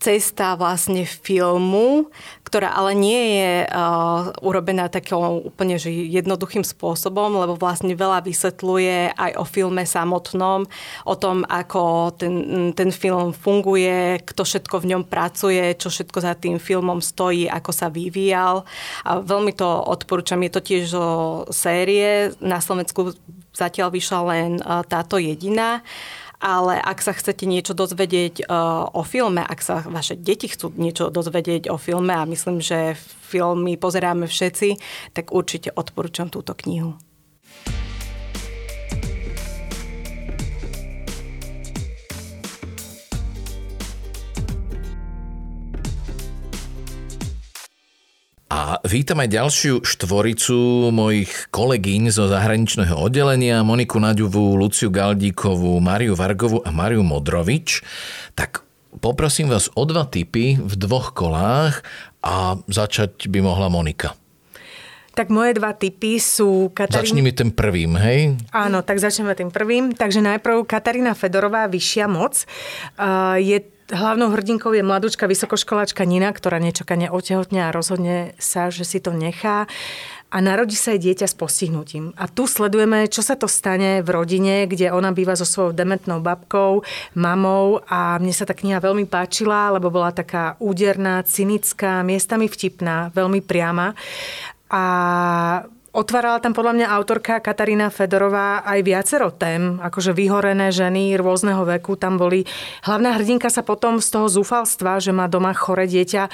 cesta 0.00 0.56
vlastne 0.56 1.04
filmu, 1.04 2.08
ktorá 2.40 2.72
ale 2.72 2.96
nie 2.96 3.22
je 3.36 3.52
uh, 3.68 4.32
urobená 4.40 4.88
takým 4.88 5.44
úplne 5.44 5.76
že 5.76 5.92
jednoduchým 5.92 6.64
spôsobom, 6.64 7.36
lebo 7.36 7.60
vlastne 7.60 7.92
veľa 7.92 8.24
vysvetľuje 8.24 9.12
aj 9.12 9.32
o 9.36 9.44
filme 9.44 9.84
samotnom, 9.84 10.64
o 11.04 11.14
tom, 11.20 11.44
ako 11.44 12.16
ten, 12.16 12.34
ten 12.72 12.88
film 12.88 13.36
funguje, 13.36 14.24
kto 14.24 14.40
všetko 14.40 14.80
v 14.80 14.88
ňom 14.96 15.02
pracuje, 15.04 15.76
čo 15.76 15.92
všetko 15.92 16.18
za 16.24 16.32
tým 16.32 16.56
filmom 16.56 17.04
stojí, 17.04 17.44
ako 17.44 17.70
sa 17.70 17.92
vyvíjal. 17.92 18.64
A 19.04 19.20
veľmi 19.20 19.52
to 19.52 19.68
odporúčam. 19.68 20.40
Je 20.40 20.52
to 20.56 20.64
tiež 20.64 20.84
zo 20.96 21.06
série. 21.52 22.32
Na 22.40 22.64
Slovensku 22.64 23.12
zatiaľ 23.52 23.92
vyšla 23.92 24.20
len 24.32 24.50
uh, 24.64 24.80
táto 24.88 25.20
jediná 25.20 25.84
ale 26.40 26.80
ak 26.80 26.98
sa 27.04 27.12
chcete 27.12 27.44
niečo 27.44 27.76
dozvedieť 27.76 28.48
o 28.96 29.02
filme, 29.04 29.44
ak 29.44 29.60
sa 29.60 29.84
vaše 29.84 30.16
deti 30.16 30.48
chcú 30.48 30.72
niečo 30.74 31.12
dozvedieť 31.12 31.68
o 31.68 31.76
filme 31.76 32.16
a 32.16 32.24
myslím, 32.24 32.64
že 32.64 32.96
filmy 33.30 33.76
pozeráme 33.76 34.24
všetci, 34.26 34.80
tak 35.12 35.30
určite 35.30 35.70
odporúčam 35.76 36.32
túto 36.32 36.56
knihu. 36.56 36.96
A 48.50 48.82
vítam 48.82 49.22
aj 49.22 49.30
ďalšiu 49.30 49.86
štvoricu 49.86 50.90
mojich 50.90 51.30
kolegyň 51.54 52.10
zo 52.10 52.26
zahraničného 52.26 52.98
oddelenia, 52.98 53.62
Moniku 53.62 54.02
Naďovú, 54.02 54.58
Luciu 54.58 54.90
Galdíkovú, 54.90 55.78
Mariu 55.78 56.18
Vargovu 56.18 56.58
a 56.66 56.74
Mariu 56.74 57.06
Modrovič. 57.06 57.78
Tak 58.34 58.66
poprosím 58.98 59.54
vás 59.54 59.70
o 59.78 59.86
dva 59.86 60.02
tipy 60.02 60.58
v 60.58 60.74
dvoch 60.74 61.14
kolách 61.14 61.86
a 62.26 62.58
začať 62.66 63.30
by 63.30 63.38
mohla 63.38 63.70
Monika. 63.70 64.18
Tak 65.14 65.30
moje 65.30 65.54
dva 65.54 65.70
typy 65.70 66.18
sú 66.18 66.74
Katarín... 66.74 67.06
Začni 67.06 67.22
mi 67.22 67.30
ten 67.30 67.54
prvým, 67.54 67.94
hej? 68.02 68.34
Áno, 68.50 68.82
tak 68.82 68.98
začneme 68.98 69.38
tým 69.38 69.54
prvým. 69.54 69.94
Takže 69.94 70.26
najprv 70.26 70.66
Katarína 70.66 71.14
Fedorová, 71.14 71.70
Vyššia 71.70 72.10
moc. 72.10 72.42
Uh, 72.98 73.38
je 73.38 73.62
Hlavnou 73.90 74.30
hrdinkou 74.30 74.70
je 74.70 74.86
mladúčka 74.86 75.26
vysokoškoláčka 75.26 76.06
Nina, 76.06 76.30
ktorá 76.30 76.62
nečakane 76.62 77.10
otehotne 77.10 77.66
a 77.66 77.74
rozhodne 77.74 78.38
sa, 78.38 78.70
že 78.70 78.86
si 78.86 79.02
to 79.02 79.10
nechá 79.10 79.66
a 80.30 80.36
narodí 80.38 80.78
sa 80.78 80.94
aj 80.94 81.02
dieťa 81.02 81.26
s 81.26 81.34
postihnutím. 81.34 82.14
A 82.14 82.30
tu 82.30 82.46
sledujeme, 82.46 83.10
čo 83.10 83.18
sa 83.18 83.34
to 83.34 83.50
stane 83.50 83.98
v 83.98 84.08
rodine, 84.14 84.70
kde 84.70 84.94
ona 84.94 85.10
býva 85.10 85.34
so 85.34 85.42
svojou 85.42 85.74
dementnou 85.74 86.22
babkou, 86.22 86.86
mamou 87.18 87.82
a 87.90 88.14
mne 88.22 88.30
sa 88.30 88.46
tá 88.46 88.54
kniha 88.54 88.78
veľmi 88.78 89.10
páčila, 89.10 89.74
lebo 89.74 89.90
bola 89.90 90.14
taká 90.14 90.54
úderná, 90.62 91.26
cynická, 91.26 92.06
miestami 92.06 92.46
vtipná, 92.46 93.10
veľmi 93.10 93.42
priama. 93.42 93.98
A 94.70 94.84
Otvárala 95.90 96.38
tam 96.38 96.54
podľa 96.54 96.78
mňa 96.78 96.86
autorka 96.86 97.42
Katarína 97.42 97.90
Fedorová 97.90 98.62
aj 98.62 98.78
viacero 98.86 99.34
tém, 99.34 99.74
akože 99.82 100.14
vyhorené 100.14 100.70
ženy 100.70 101.18
rôzneho 101.18 101.66
veku 101.66 101.98
tam 101.98 102.14
boli. 102.14 102.46
Hlavná 102.86 103.18
hrdinka 103.18 103.50
sa 103.50 103.66
potom 103.66 103.98
z 103.98 104.06
toho 104.06 104.30
zúfalstva, 104.30 105.02
že 105.02 105.10
má 105.10 105.26
doma 105.26 105.50
chore 105.50 105.90
dieťa, 105.90 106.22
e, 106.22 106.30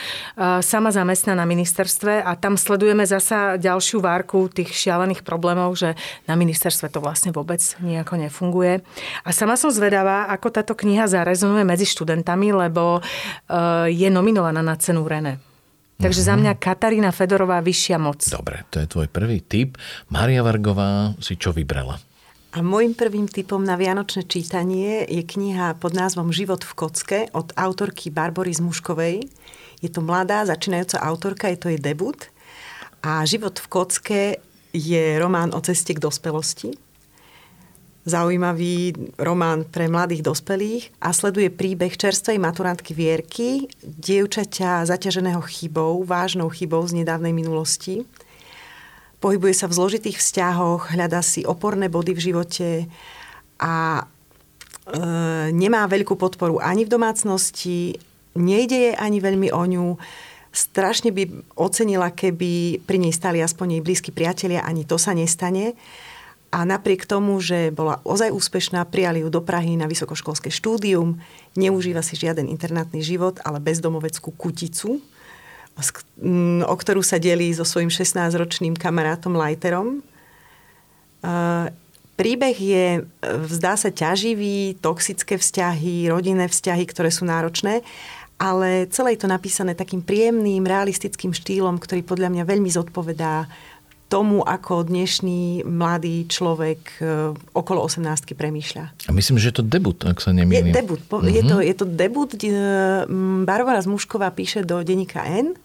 sama 0.60 0.92
zamestná 0.92 1.32
na 1.32 1.48
ministerstve 1.48 2.20
a 2.20 2.36
tam 2.36 2.60
sledujeme 2.60 3.08
zasa 3.08 3.56
ďalšiu 3.56 4.04
várku 4.04 4.52
tých 4.52 4.76
šialených 4.76 5.24
problémov, 5.24 5.72
že 5.72 5.96
na 6.28 6.36
ministerstve 6.36 6.92
to 6.92 7.00
vlastne 7.00 7.32
vôbec 7.32 7.64
nejako 7.80 8.28
nefunguje. 8.28 8.84
A 9.24 9.32
sama 9.32 9.56
som 9.56 9.72
zvedavá, 9.72 10.28
ako 10.36 10.52
táto 10.52 10.76
kniha 10.76 11.08
zarezonuje 11.08 11.64
medzi 11.64 11.88
študentami, 11.88 12.52
lebo 12.52 13.00
e, 13.00 13.88
je 13.88 14.12
nominovaná 14.12 14.60
na 14.60 14.76
cenu 14.76 15.08
René. 15.08 15.45
Takže 15.96 16.20
mm-hmm. 16.20 16.36
za 16.36 16.40
mňa 16.40 16.52
Katarína 16.60 17.10
Fedorová 17.12 17.64
vyššia 17.64 17.96
moc. 17.96 18.20
Dobre, 18.28 18.68
to 18.68 18.84
je 18.84 18.86
tvoj 18.86 19.08
prvý 19.08 19.40
tip. 19.40 19.80
Maria 20.12 20.44
Vargová 20.44 21.16
si 21.20 21.40
čo 21.40 21.56
vybrala? 21.56 21.96
A 22.56 22.64
môjim 22.64 22.96
prvým 22.96 23.28
typom 23.28 23.60
na 23.60 23.76
vianočné 23.76 24.24
čítanie 24.24 25.04
je 25.04 25.20
kniha 25.20 25.76
pod 25.76 25.92
názvom 25.92 26.32
Život 26.32 26.64
v 26.64 26.72
kocke 26.72 27.20
od 27.36 27.52
autorky 27.52 28.08
Barbory 28.08 28.52
Zmuškovej. 28.56 29.28
Je 29.84 29.90
to 29.92 30.00
mladá, 30.00 30.48
začínajúca 30.48 31.04
autorka, 31.04 31.52
je 31.52 31.58
to 31.60 31.68
jej 31.68 31.80
debut. 31.80 32.16
A 33.04 33.28
Život 33.28 33.60
v 33.60 33.66
kocke 33.68 34.22
je 34.72 35.04
román 35.20 35.52
o 35.52 35.60
ceste 35.60 35.92
k 35.92 36.00
dospelosti 36.00 36.85
zaujímavý 38.06 38.94
román 39.18 39.66
pre 39.66 39.90
mladých 39.90 40.22
dospelých 40.22 40.94
a 41.02 41.10
sleduje 41.10 41.50
príbeh 41.50 41.90
čerstvej 41.90 42.38
maturantky 42.38 42.94
Vierky, 42.94 43.66
dievčaťa 43.82 44.86
zaťaženého 44.86 45.42
chybou, 45.42 46.06
vážnou 46.06 46.46
chybou 46.54 46.86
z 46.86 47.02
nedávnej 47.02 47.34
minulosti. 47.34 48.06
Pohybuje 49.18 49.58
sa 49.58 49.66
v 49.66 49.74
zložitých 49.74 50.22
vzťahoch, 50.22 50.94
hľadá 50.94 51.18
si 51.18 51.42
oporné 51.42 51.90
body 51.90 52.14
v 52.14 52.24
živote 52.30 52.68
a 53.58 53.74
e, 53.98 55.02
nemá 55.50 55.82
veľkú 55.90 56.14
podporu 56.14 56.62
ani 56.62 56.86
v 56.86 56.92
domácnosti, 56.94 57.98
nejde 58.38 58.76
jej 58.76 58.94
ani 58.94 59.18
veľmi 59.18 59.50
o 59.50 59.62
ňu. 59.66 59.86
Strašne 60.54 61.10
by 61.10 61.52
ocenila, 61.58 62.14
keby 62.14 62.80
pri 62.86 63.02
nej 63.02 63.10
stali 63.10 63.42
aspoň 63.42 63.76
jej 63.76 63.82
blízki 63.82 64.10
priatelia, 64.14 64.62
ani 64.62 64.86
to 64.86 64.94
sa 64.94 65.10
nestane. 65.10 65.74
A 66.56 66.64
napriek 66.64 67.04
tomu, 67.04 67.36
že 67.36 67.68
bola 67.68 68.00
ozaj 68.00 68.32
úspešná, 68.32 68.88
prijali 68.88 69.20
ju 69.20 69.28
do 69.28 69.44
Prahy 69.44 69.76
na 69.76 69.84
vysokoškolské 69.84 70.48
štúdium, 70.48 71.20
neužíva 71.52 72.00
si 72.00 72.16
žiaden 72.16 72.48
internátny 72.48 73.04
život, 73.04 73.36
ale 73.44 73.60
bezdomoveckú 73.60 74.32
kuticu, 74.32 75.04
o 76.64 76.74
ktorú 76.80 77.04
sa 77.04 77.20
delí 77.20 77.52
so 77.52 77.68
svojím 77.68 77.92
16-ročným 77.92 78.72
kamarátom 78.72 79.36
Lajterom. 79.36 80.00
Príbeh 82.16 82.56
je, 82.56 83.04
zdá 83.52 83.76
sa, 83.76 83.92
ťaživý, 83.92 84.80
toxické 84.80 85.36
vzťahy, 85.36 86.08
rodinné 86.08 86.48
vzťahy, 86.48 86.88
ktoré 86.88 87.12
sú 87.12 87.28
náročné, 87.28 87.84
ale 88.40 88.88
celé 88.88 89.12
je 89.16 89.20
to 89.24 89.28
napísané 89.28 89.76
takým 89.76 90.00
príjemným, 90.00 90.64
realistickým 90.64 91.36
štýlom, 91.36 91.76
ktorý 91.76 92.00
podľa 92.00 92.32
mňa 92.32 92.44
veľmi 92.48 92.72
zodpovedá 92.72 93.44
tomu, 94.06 94.46
ako 94.46 94.86
dnešný 94.86 95.66
mladý 95.66 96.30
človek 96.30 96.80
e, 97.02 97.34
okolo 97.34 97.82
18 97.90 98.38
premýšľa. 98.38 99.10
A 99.10 99.12
myslím, 99.12 99.42
že 99.42 99.50
je 99.50 99.56
to 99.58 99.64
debut, 99.66 99.98
ak 100.06 100.22
sa 100.22 100.30
nemýlim. 100.30 100.70
Je 100.70 100.78
debut. 100.78 101.02
Mm-hmm. 101.02 101.34
Je, 101.34 101.42
to, 101.42 101.56
je 101.58 101.74
to 101.74 101.86
debut. 101.90 102.30
E, 102.38 102.46
Barbara 103.42 103.82
Zmušková 103.82 104.30
píše 104.30 104.62
do 104.62 104.78
denníka 104.86 105.26
N, 105.26 105.58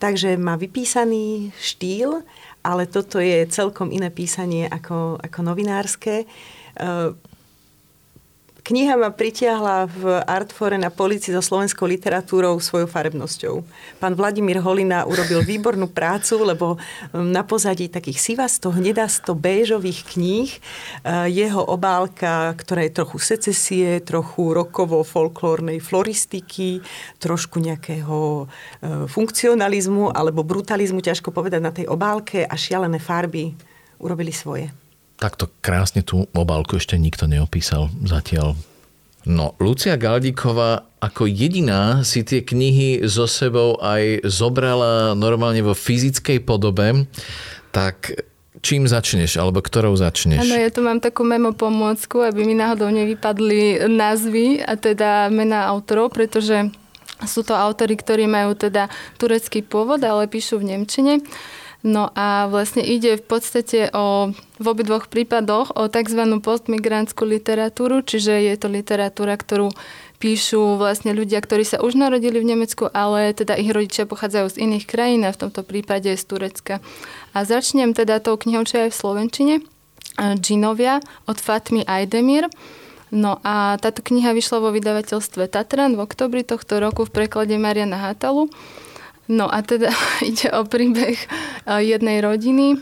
takže 0.00 0.40
má 0.40 0.56
vypísaný 0.56 1.52
štýl, 1.60 2.24
ale 2.64 2.88
toto 2.88 3.20
je 3.20 3.44
celkom 3.52 3.92
iné 3.92 4.08
písanie 4.08 4.64
ako, 4.64 5.20
ako 5.20 5.38
novinárske. 5.44 6.24
E, 8.64 8.68
Kniha 8.68 8.96
ma 8.96 9.12
pritiahla 9.12 9.84
v 9.84 10.24
Artfore 10.24 10.80
na 10.80 10.88
policii 10.88 11.36
so 11.36 11.44
slovenskou 11.44 11.84
literatúrou 11.84 12.56
svojou 12.56 12.88
farebnosťou. 12.88 13.60
Pán 14.00 14.16
Vladimír 14.16 14.64
Holina 14.64 15.04
urobil 15.04 15.44
výbornú 15.44 15.92
prácu, 15.92 16.40
lebo 16.40 16.66
um, 17.12 17.28
na 17.28 17.44
pozadí 17.44 17.92
takých 17.92 18.16
sivasto, 18.16 18.72
hnedasto, 18.72 19.36
béžových 19.36 20.16
kníh 20.16 20.48
uh, 20.48 21.28
jeho 21.28 21.60
obálka, 21.60 22.56
ktorá 22.56 22.88
je 22.88 22.96
trochu 22.96 23.18
secesie, 23.20 24.00
trochu 24.00 24.56
rokovo-folklórnej 24.56 25.84
floristiky, 25.84 26.80
trošku 27.20 27.60
nejakého 27.60 28.48
uh, 28.48 29.04
funkcionalizmu 29.04 30.08
alebo 30.08 30.40
brutalizmu, 30.40 31.04
ťažko 31.04 31.36
povedať 31.36 31.60
na 31.60 31.68
tej 31.68 31.84
obálke 31.84 32.48
a 32.48 32.54
šialené 32.56 32.96
farby 32.96 33.52
urobili 34.00 34.32
svoje 34.32 34.72
takto 35.16 35.50
krásne 35.62 36.02
tú 36.02 36.26
obálku 36.34 36.76
ešte 36.76 36.98
nikto 36.98 37.30
neopísal 37.30 37.90
zatiaľ. 38.02 38.58
No, 39.24 39.56
Lucia 39.56 39.96
Galdíková 39.96 40.84
ako 41.00 41.24
jediná 41.24 42.04
si 42.04 42.24
tie 42.24 42.44
knihy 42.44 43.08
so 43.08 43.24
sebou 43.24 43.80
aj 43.80 44.24
zobrala 44.28 45.16
normálne 45.16 45.64
vo 45.64 45.72
fyzickej 45.72 46.44
podobe, 46.44 47.08
tak 47.72 48.12
čím 48.64 48.88
začneš, 48.88 49.36
alebo 49.36 49.60
ktorou 49.60 49.96
začneš? 49.96 50.44
Áno, 50.44 50.56
ja 50.56 50.68
tu 50.72 50.80
mám 50.80 51.00
takú 51.00 51.24
memo 51.24 51.52
pomôcku, 51.52 52.24
aby 52.24 52.44
mi 52.44 52.56
náhodou 52.56 52.88
nevypadli 52.88 53.84
názvy 53.88 54.64
a 54.64 54.76
teda 54.76 55.28
mena 55.28 55.68
autorov, 55.68 56.16
pretože 56.16 56.72
sú 57.24 57.44
to 57.44 57.52
autory, 57.56 57.96
ktorí 57.96 58.24
majú 58.24 58.56
teda 58.56 58.88
turecký 59.16 59.64
pôvod, 59.64 60.00
ale 60.04 60.28
píšu 60.28 60.60
v 60.60 60.72
Nemčine. 60.72 61.20
No 61.84 62.08
a 62.16 62.48
vlastne 62.48 62.80
ide 62.80 63.20
v 63.20 63.24
podstate 63.28 63.92
o, 63.92 64.32
v 64.56 64.66
obidvoch 64.66 65.12
prípadoch 65.12 65.76
o 65.76 65.84
tzv. 65.84 66.24
postmigrantskú 66.40 67.28
literatúru, 67.28 68.00
čiže 68.00 68.32
je 68.40 68.56
to 68.56 68.72
literatúra, 68.72 69.36
ktorú 69.36 69.68
píšu 70.16 70.80
vlastne 70.80 71.12
ľudia, 71.12 71.44
ktorí 71.44 71.60
sa 71.68 71.84
už 71.84 72.00
narodili 72.00 72.40
v 72.40 72.56
Nemecku, 72.56 72.88
ale 72.88 73.36
teda 73.36 73.60
ich 73.60 73.68
rodičia 73.68 74.08
pochádzajú 74.08 74.56
z 74.56 74.60
iných 74.64 74.88
krajín 74.88 75.28
a 75.28 75.34
v 75.36 75.40
tomto 75.44 75.60
prípade 75.60 76.08
z 76.08 76.24
Turecka. 76.24 76.80
A 77.36 77.44
začnem 77.44 77.92
teda 77.92 78.16
tou 78.24 78.40
knihou, 78.40 78.64
čo 78.64 78.80
je 78.80 78.88
v 78.88 78.96
Slovenčine, 78.96 79.54
Džinovia 80.16 81.04
od 81.28 81.36
Fatmy 81.36 81.84
Aydemir. 81.84 82.48
No 83.12 83.44
a 83.44 83.76
táto 83.76 84.00
kniha 84.00 84.32
vyšla 84.32 84.58
vo 84.64 84.72
vydavateľstve 84.72 85.52
Tatran 85.52 86.00
v 86.00 86.02
oktobri 86.02 86.48
tohto 86.48 86.80
roku 86.80 87.04
v 87.04 87.12
preklade 87.12 87.60
Mariana 87.60 88.00
Hatalu. 88.00 88.48
No 89.28 89.48
a 89.48 89.64
teda 89.64 89.90
ide 90.30 90.52
o 90.52 90.64
príbeh 90.64 91.16
e, 91.16 91.26
jednej 91.84 92.20
rodiny, 92.20 92.80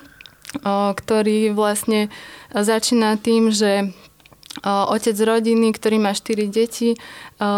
ktorý 0.68 1.56
vlastne 1.56 2.12
začína 2.52 3.16
tým, 3.16 3.48
že 3.48 3.96
otec 4.68 5.16
rodiny, 5.16 5.72
ktorý 5.72 5.96
má 5.96 6.12
4 6.12 6.44
deti, 6.52 7.00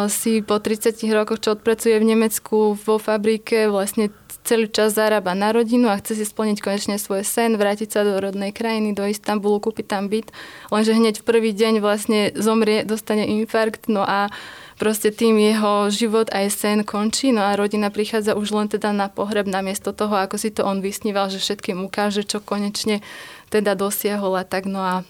si 0.06 0.32
po 0.46 0.62
30 0.62 0.94
rokoch, 1.10 1.42
čo 1.42 1.58
odpracuje 1.58 1.98
v 1.98 2.06
Nemecku 2.14 2.78
vo 2.78 2.96
fabrike, 3.02 3.66
vlastne 3.66 4.14
celý 4.44 4.68
čas 4.70 4.94
zarába 4.94 5.32
na 5.34 5.50
rodinu 5.50 5.88
a 5.88 5.98
chce 5.98 6.20
si 6.20 6.24
splniť 6.28 6.60
konečne 6.60 6.96
svoj 7.00 7.24
sen, 7.26 7.56
vrátiť 7.56 7.88
sa 7.90 8.00
do 8.04 8.20
rodnej 8.20 8.52
krajiny, 8.52 8.92
do 8.92 9.08
Istanbulu, 9.08 9.58
kúpiť 9.58 9.86
tam 9.88 10.06
byt, 10.06 10.30
lenže 10.70 10.92
hneď 10.94 11.24
v 11.24 11.26
prvý 11.26 11.50
deň 11.56 11.80
vlastne 11.80 12.30
zomrie, 12.36 12.84
dostane 12.84 13.26
infarkt, 13.26 13.88
no 13.88 14.04
a 14.04 14.28
proste 14.78 15.14
tým 15.14 15.38
jeho 15.38 15.88
život 15.90 16.30
aj 16.34 16.46
sen 16.50 16.78
končí, 16.82 17.30
no 17.30 17.42
a 17.42 17.56
rodina 17.58 17.90
prichádza 17.90 18.34
už 18.34 18.54
len 18.54 18.68
teda 18.70 18.90
na 18.90 19.06
pohreb 19.10 19.46
namiesto 19.46 19.94
toho, 19.94 20.14
ako 20.18 20.36
si 20.38 20.50
to 20.50 20.66
on 20.66 20.82
vysníval, 20.82 21.30
že 21.30 21.42
všetkým 21.42 21.82
ukáže, 21.84 22.26
čo 22.26 22.42
konečne 22.42 23.00
teda 23.50 23.78
dosiahol 23.78 24.38
a 24.40 24.44
tak, 24.44 24.66
no 24.66 24.82
a 24.82 25.06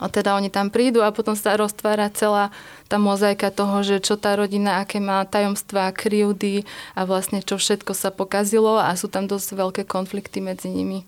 a 0.00 0.10
teda 0.10 0.34
oni 0.34 0.50
tam 0.50 0.74
prídu 0.74 1.06
a 1.06 1.14
potom 1.14 1.38
sa 1.38 1.54
roztvára 1.54 2.10
celá 2.10 2.50
tá 2.90 2.98
mozaika 2.98 3.54
toho, 3.54 3.84
že 3.86 4.02
čo 4.02 4.18
tá 4.18 4.34
rodina, 4.34 4.82
aké 4.82 4.98
má 4.98 5.22
tajomstvá, 5.22 5.94
kryjúdy 5.94 6.66
a 6.98 7.06
vlastne 7.06 7.44
čo 7.44 7.60
všetko 7.60 7.94
sa 7.94 8.10
pokazilo 8.10 8.80
a 8.80 8.90
sú 8.98 9.06
tam 9.06 9.30
dosť 9.30 9.54
veľké 9.54 9.82
konflikty 9.86 10.42
medzi 10.42 10.72
nimi. 10.72 11.06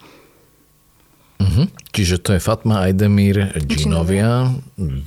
Uh-huh. 1.37 1.69
Čiže 1.93 2.21
to 2.21 2.31
je 2.37 2.41
Fatma 2.41 2.89
Aydemir 2.89 3.53
Džinovia, 3.57 4.53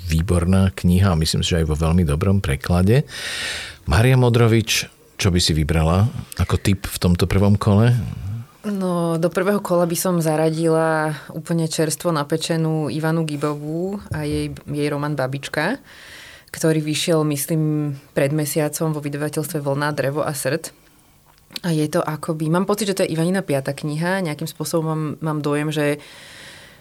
výborná 0.06 0.70
kniha, 0.74 1.18
myslím 1.18 1.42
si, 1.42 1.54
že 1.54 1.62
aj 1.62 1.70
vo 1.70 1.78
veľmi 1.78 2.06
dobrom 2.06 2.42
preklade. 2.42 3.06
Maria 3.90 4.18
Modrovič, 4.18 4.86
čo 5.18 5.34
by 5.34 5.40
si 5.42 5.58
vybrala 5.58 6.10
ako 6.38 6.56
typ 6.62 6.86
v 6.86 6.98
tomto 7.02 7.26
prvom 7.26 7.58
kole? 7.58 7.94
No, 8.60 9.16
do 9.16 9.32
prvého 9.32 9.64
kola 9.64 9.88
by 9.88 9.98
som 9.98 10.20
zaradila 10.20 11.16
úplne 11.32 11.66
čerstvo 11.72 12.12
napečenú 12.12 12.92
Ivanu 12.92 13.24
Gibovú 13.24 14.04
a 14.12 14.28
jej, 14.28 14.52
jej 14.52 14.88
román 14.92 15.16
Babička, 15.16 15.80
ktorý 16.52 16.84
vyšiel, 16.84 17.24
myslím, 17.24 17.96
pred 18.12 18.36
mesiacom 18.36 18.92
vo 18.92 19.00
vydavateľstve 19.00 19.64
Vlna, 19.64 19.96
Drevo 19.96 20.22
a 20.26 20.36
srd. 20.36 20.76
A 21.66 21.76
je 21.76 21.88
to 21.92 22.00
akoby, 22.00 22.48
mám 22.48 22.64
pocit, 22.64 22.88
že 22.88 22.96
to 22.96 23.04
je 23.04 23.12
Ivanina 23.12 23.44
piata 23.44 23.76
kniha, 23.76 24.24
nejakým 24.24 24.48
spôsobom 24.48 24.86
mám, 24.86 25.04
mám 25.20 25.40
dojem, 25.42 25.70
že 25.74 25.86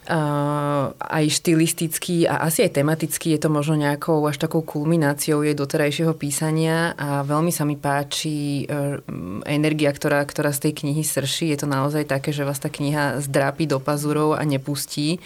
Uh, 0.08 0.96
aj 1.04 1.36
štilisticky 1.36 2.24
a 2.24 2.40
asi 2.48 2.64
aj 2.64 2.80
tematicky 2.80 3.36
je 3.36 3.44
to 3.44 3.52
možno 3.52 3.76
nejakou 3.76 4.24
až 4.24 4.40
takou 4.40 4.64
kulmináciou 4.64 5.44
jej 5.44 5.52
doterajšieho 5.52 6.16
písania 6.16 6.96
a 6.96 7.20
veľmi 7.28 7.52
sa 7.52 7.68
mi 7.68 7.76
páči 7.76 8.64
uh, 8.64 9.04
energia, 9.44 9.92
ktorá, 9.92 10.24
ktorá 10.24 10.48
z 10.56 10.64
tej 10.64 10.80
knihy 10.80 11.04
srší. 11.04 11.52
Je 11.52 11.60
to 11.60 11.68
naozaj 11.68 12.08
také, 12.08 12.32
že 12.32 12.48
vás 12.48 12.56
tá 12.56 12.72
kniha 12.72 13.20
zdrápi 13.20 13.68
do 13.68 13.84
pazurov 13.84 14.40
a 14.40 14.48
nepustí. 14.48 15.20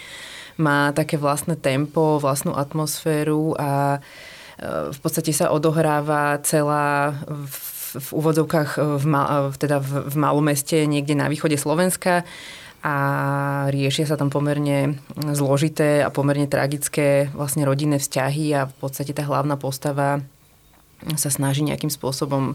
Má 0.58 0.90
také 0.90 1.14
vlastné 1.14 1.54
tempo, 1.54 2.18
vlastnú 2.18 2.50
atmosféru 2.58 3.54
a 3.62 4.02
uh, 4.02 4.90
v 4.90 4.98
podstate 4.98 5.30
sa 5.30 5.54
odohráva 5.54 6.42
celá 6.42 7.22
v, 7.30 7.54
v 7.96 8.08
úvodzovkách 8.12 8.70
v, 9.00 9.04
teda 9.56 9.76
v, 9.80 10.08
v 10.08 10.16
malom 10.16 10.44
meste 10.44 10.88
niekde 10.88 11.12
na 11.12 11.28
východe 11.28 11.56
Slovenska 11.60 12.24
a 12.82 12.96
riešia 13.70 14.10
sa 14.10 14.18
tam 14.18 14.26
pomerne 14.26 14.98
zložité 15.30 16.02
a 16.02 16.10
pomerne 16.10 16.50
tragické 16.50 17.30
vlastne 17.30 17.62
rodinné 17.62 18.02
vzťahy 18.02 18.46
a 18.58 18.66
v 18.66 18.74
podstate 18.82 19.14
tá 19.14 19.22
hlavná 19.22 19.54
postava 19.54 20.18
sa 21.14 21.30
snaží 21.30 21.62
nejakým 21.62 21.90
spôsobom 21.90 22.54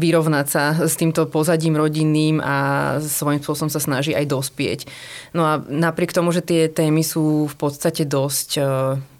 vyrovnať 0.00 0.46
sa 0.48 0.64
s 0.88 0.96
týmto 0.96 1.28
pozadím 1.28 1.76
rodinným 1.76 2.40
a 2.40 2.56
svojím 3.04 3.44
spôsobom 3.44 3.68
sa 3.68 3.80
snaží 3.80 4.16
aj 4.16 4.24
dospieť. 4.28 4.80
No 5.36 5.44
a 5.44 5.60
napriek 5.60 6.16
tomu, 6.16 6.32
že 6.32 6.40
tie 6.40 6.72
témy 6.72 7.04
sú 7.04 7.52
v 7.52 7.56
podstate 7.60 8.08
dosť 8.08 8.50
e, 8.56 8.62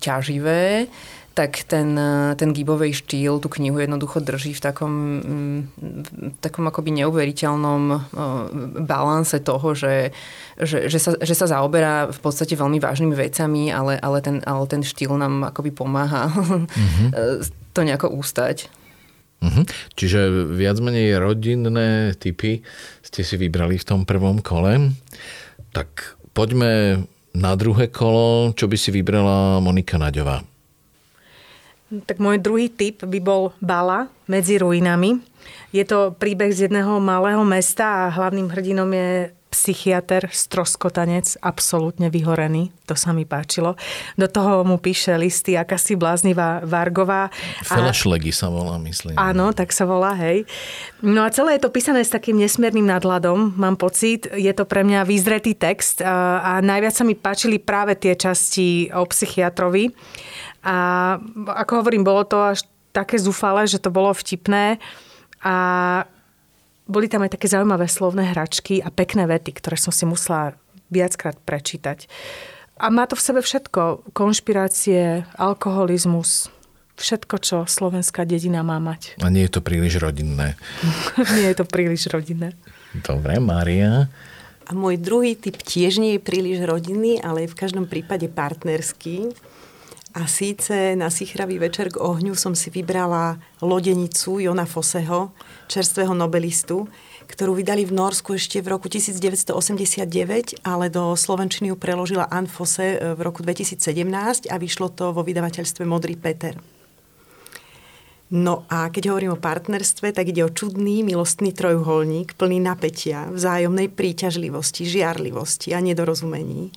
ťaživé, 0.00 0.88
tak 1.32 1.64
ten, 1.64 1.96
ten 2.36 2.50
gibovej 2.52 2.92
štýl 2.92 3.40
tú 3.40 3.48
knihu 3.48 3.80
jednoducho 3.80 4.20
drží 4.20 4.52
v 4.52 4.60
takom, 4.60 4.92
mm, 5.24 5.58
v 6.36 6.38
takom 6.44 6.68
akoby 6.68 6.92
neuveriteľnom 7.00 8.12
balanse 8.84 9.40
toho, 9.40 9.72
že, 9.72 10.12
že, 10.60 10.92
že, 10.92 10.98
sa, 11.00 11.16
že 11.16 11.34
sa 11.34 11.48
zaoberá 11.48 12.12
v 12.12 12.20
podstate 12.20 12.52
veľmi 12.52 12.76
vážnymi 12.76 13.16
vecami, 13.16 13.72
ale, 13.72 13.96
ale, 13.96 14.20
ten, 14.20 14.44
ale 14.44 14.64
ten 14.68 14.84
štýl 14.84 15.16
nám 15.16 15.48
akoby 15.48 15.72
pomáha 15.72 16.28
mm-hmm. 16.28 17.08
to 17.74 17.80
nejako 17.80 18.12
ústať. 18.12 18.68
Mm-hmm. 19.42 19.64
Čiže 19.98 20.20
viac 20.54 20.78
menej 20.78 21.18
rodinné 21.18 22.14
typy 22.14 22.62
ste 23.02 23.26
si 23.26 23.34
vybrali 23.34 23.74
v 23.80 23.88
tom 23.88 24.00
prvom 24.06 24.38
kole. 24.38 24.94
Tak 25.74 26.20
poďme 26.30 27.02
na 27.34 27.52
druhé 27.56 27.88
kolo, 27.88 28.52
čo 28.52 28.68
by 28.68 28.76
si 28.76 28.92
vybrala 28.94 29.58
Monika 29.58 29.98
Naďová. 29.98 30.51
Tak 31.92 32.16
môj 32.16 32.40
druhý 32.40 32.72
typ 32.72 33.04
by 33.04 33.20
bol 33.20 33.52
Bala 33.60 34.08
medzi 34.24 34.56
ruinami. 34.56 35.20
Je 35.76 35.84
to 35.84 36.16
príbeh 36.16 36.48
z 36.52 36.68
jedného 36.68 36.96
malého 37.00 37.44
mesta 37.44 38.08
a 38.08 38.12
hlavným 38.12 38.48
hrdinom 38.48 38.88
je 38.92 39.32
psychiatr, 39.52 40.32
stroskotanec, 40.32 41.36
absolútne 41.44 42.08
vyhorený. 42.08 42.72
To 42.88 42.96
sa 42.96 43.12
mi 43.12 43.28
páčilo. 43.28 43.76
Do 44.16 44.24
toho 44.24 44.64
mu 44.64 44.80
píše 44.80 45.12
listy 45.20 45.60
akási 45.60 45.92
bláznivá 45.92 46.64
Vargová. 46.64 47.28
Felešlegy 47.60 48.32
sa 48.32 48.48
volá, 48.48 48.80
myslím. 48.80 49.12
Áno, 49.20 49.52
tak 49.52 49.76
sa 49.76 49.84
volá, 49.84 50.16
hej. 50.16 50.48
No 51.04 51.20
a 51.20 51.28
celé 51.28 51.60
je 51.60 51.68
to 51.68 51.70
písané 51.70 52.00
s 52.00 52.08
takým 52.08 52.40
nesmiernym 52.40 52.88
nadhľadom, 52.88 53.60
mám 53.60 53.76
pocit. 53.76 54.24
Je 54.32 54.50
to 54.56 54.64
pre 54.64 54.88
mňa 54.88 55.04
vyzretý 55.04 55.52
text 55.52 56.00
a, 56.00 56.40
a 56.40 56.52
najviac 56.64 56.96
sa 56.96 57.04
mi 57.04 57.12
páčili 57.12 57.60
práve 57.60 57.92
tie 58.00 58.16
časti 58.16 58.88
o 58.96 59.04
psychiatrovi 59.04 59.92
a 60.62 60.76
ako 61.58 61.82
hovorím, 61.82 62.06
bolo 62.06 62.22
to 62.22 62.38
až 62.38 62.62
také 62.94 63.18
zúfale, 63.18 63.66
že 63.66 63.82
to 63.82 63.90
bolo 63.90 64.14
vtipné 64.14 64.78
a 65.42 65.56
boli 66.86 67.06
tam 67.10 67.26
aj 67.26 67.34
také 67.34 67.50
zaujímavé 67.50 67.90
slovné 67.90 68.30
hračky 68.30 68.78
a 68.78 68.90
pekné 68.90 69.26
vety, 69.26 69.58
ktoré 69.58 69.74
som 69.78 69.90
si 69.90 70.06
musela 70.06 70.54
viackrát 70.92 71.34
prečítať. 71.42 72.06
A 72.78 72.90
má 72.90 73.06
to 73.06 73.14
v 73.14 73.24
sebe 73.24 73.40
všetko. 73.40 74.12
Konšpirácie, 74.12 75.24
alkoholizmus, 75.38 76.50
všetko, 76.98 77.34
čo 77.40 77.56
slovenská 77.64 78.26
dedina 78.26 78.66
má 78.66 78.82
mať. 78.82 79.18
A 79.22 79.30
nie 79.32 79.46
je 79.46 79.52
to 79.58 79.62
príliš 79.64 80.02
rodinné. 80.02 80.58
nie 81.38 81.46
je 81.48 81.56
to 81.56 81.66
príliš 81.66 82.10
rodinné. 82.12 82.54
Dobre, 82.92 83.40
Mária. 83.40 84.12
A 84.68 84.70
môj 84.76 85.00
druhý 85.00 85.34
typ 85.34 85.58
tiež 85.58 85.98
nie 85.98 86.16
je 86.16 86.20
príliš 86.22 86.62
rodinný, 86.62 87.18
ale 87.18 87.44
je 87.46 87.52
v 87.52 87.58
každom 87.58 87.86
prípade 87.88 88.30
partnerský. 88.30 89.34
A 90.12 90.28
síce 90.28 90.92
na 90.92 91.08
Sichravý 91.08 91.56
večer 91.56 91.88
k 91.88 91.96
ohňu 91.96 92.36
som 92.36 92.52
si 92.52 92.68
vybrala 92.68 93.40
lodenicu 93.64 94.44
Jona 94.44 94.68
Foseho, 94.68 95.32
čerstvého 95.72 96.12
nobelistu, 96.12 96.84
ktorú 97.32 97.56
vydali 97.56 97.88
v 97.88 97.96
Norsku 97.96 98.36
ešte 98.36 98.60
v 98.60 98.76
roku 98.76 98.92
1989, 98.92 100.60
ale 100.68 100.92
do 100.92 101.16
Slovenčiny 101.16 101.72
ju 101.72 101.80
preložila 101.80 102.28
Anne 102.28 102.44
Fosse 102.44 103.00
v 103.00 103.20
roku 103.24 103.40
2017 103.40 104.52
a 104.52 104.56
vyšlo 104.60 104.92
to 104.92 105.16
vo 105.16 105.24
vydavateľstve 105.24 105.88
Modrý 105.88 106.20
Peter. 106.20 106.60
No 108.32 108.68
a 108.68 108.92
keď 108.92 109.16
hovorím 109.16 109.36
o 109.36 109.40
partnerstve, 109.40 110.12
tak 110.12 110.28
ide 110.28 110.44
o 110.44 110.52
čudný 110.52 111.00
milostný 111.00 111.56
trojuholník 111.56 112.36
plný 112.36 112.60
napätia, 112.60 113.32
vzájomnej 113.32 113.88
príťažlivosti, 113.88 114.84
žiarlivosti 114.84 115.72
a 115.72 115.80
nedorozumení 115.80 116.68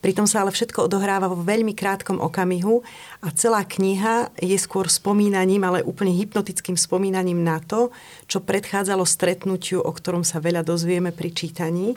Pritom 0.00 0.24
sa 0.24 0.40
ale 0.40 0.48
všetko 0.48 0.88
odohráva 0.88 1.28
vo 1.28 1.36
veľmi 1.36 1.76
krátkom 1.76 2.24
okamihu 2.24 2.80
a 3.20 3.28
celá 3.36 3.60
kniha 3.68 4.32
je 4.40 4.56
skôr 4.56 4.88
spomínaním, 4.88 5.60
ale 5.60 5.84
úplne 5.84 6.16
hypnotickým 6.16 6.72
spomínaním 6.80 7.44
na 7.44 7.60
to, 7.60 7.92
čo 8.24 8.40
predchádzalo 8.40 9.04
stretnutiu, 9.04 9.84
o 9.84 9.92
ktorom 9.92 10.24
sa 10.24 10.40
veľa 10.40 10.64
dozvieme 10.64 11.12
pri 11.12 11.36
čítaní. 11.36 11.92
E, 11.92 11.96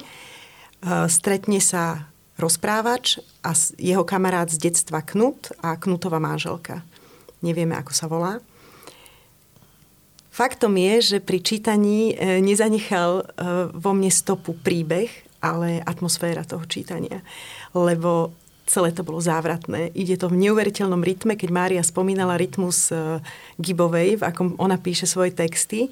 stretne 1.08 1.64
sa 1.64 2.12
rozprávač 2.36 3.24
a 3.40 3.56
jeho 3.80 4.04
kamarát 4.04 4.52
z 4.52 4.60
detstva 4.60 5.00
Knut 5.00 5.56
a 5.64 5.80
Knutová 5.80 6.20
manželka. 6.20 6.84
Nevieme, 7.40 7.80
ako 7.80 7.96
sa 7.96 8.12
volá. 8.12 8.44
Faktom 10.28 10.76
je, 10.76 11.16
že 11.16 11.18
pri 11.24 11.40
čítaní 11.40 12.20
e, 12.20 12.44
nezanechal 12.44 13.24
e, 13.24 13.24
vo 13.72 13.96
mne 13.96 14.12
stopu 14.12 14.60
príbeh, 14.60 15.08
ale 15.44 15.84
atmosféra 15.84 16.48
toho 16.48 16.64
čítania 16.64 17.20
lebo 17.74 18.32
celé 18.70 18.96
to 18.96 19.04
bolo 19.04 19.20
závratné. 19.20 19.92
Ide 19.92 20.16
to 20.16 20.32
v 20.32 20.40
neuveriteľnom 20.40 21.04
rytme, 21.04 21.36
keď 21.36 21.50
Mária 21.52 21.84
spomínala 21.84 22.40
rytmus 22.40 22.94
e, 22.94 23.20
Gibovej, 23.60 24.22
v 24.22 24.24
akom 24.24 24.56
ona 24.56 24.80
píše 24.80 25.04
svoje 25.04 25.36
texty, 25.36 25.92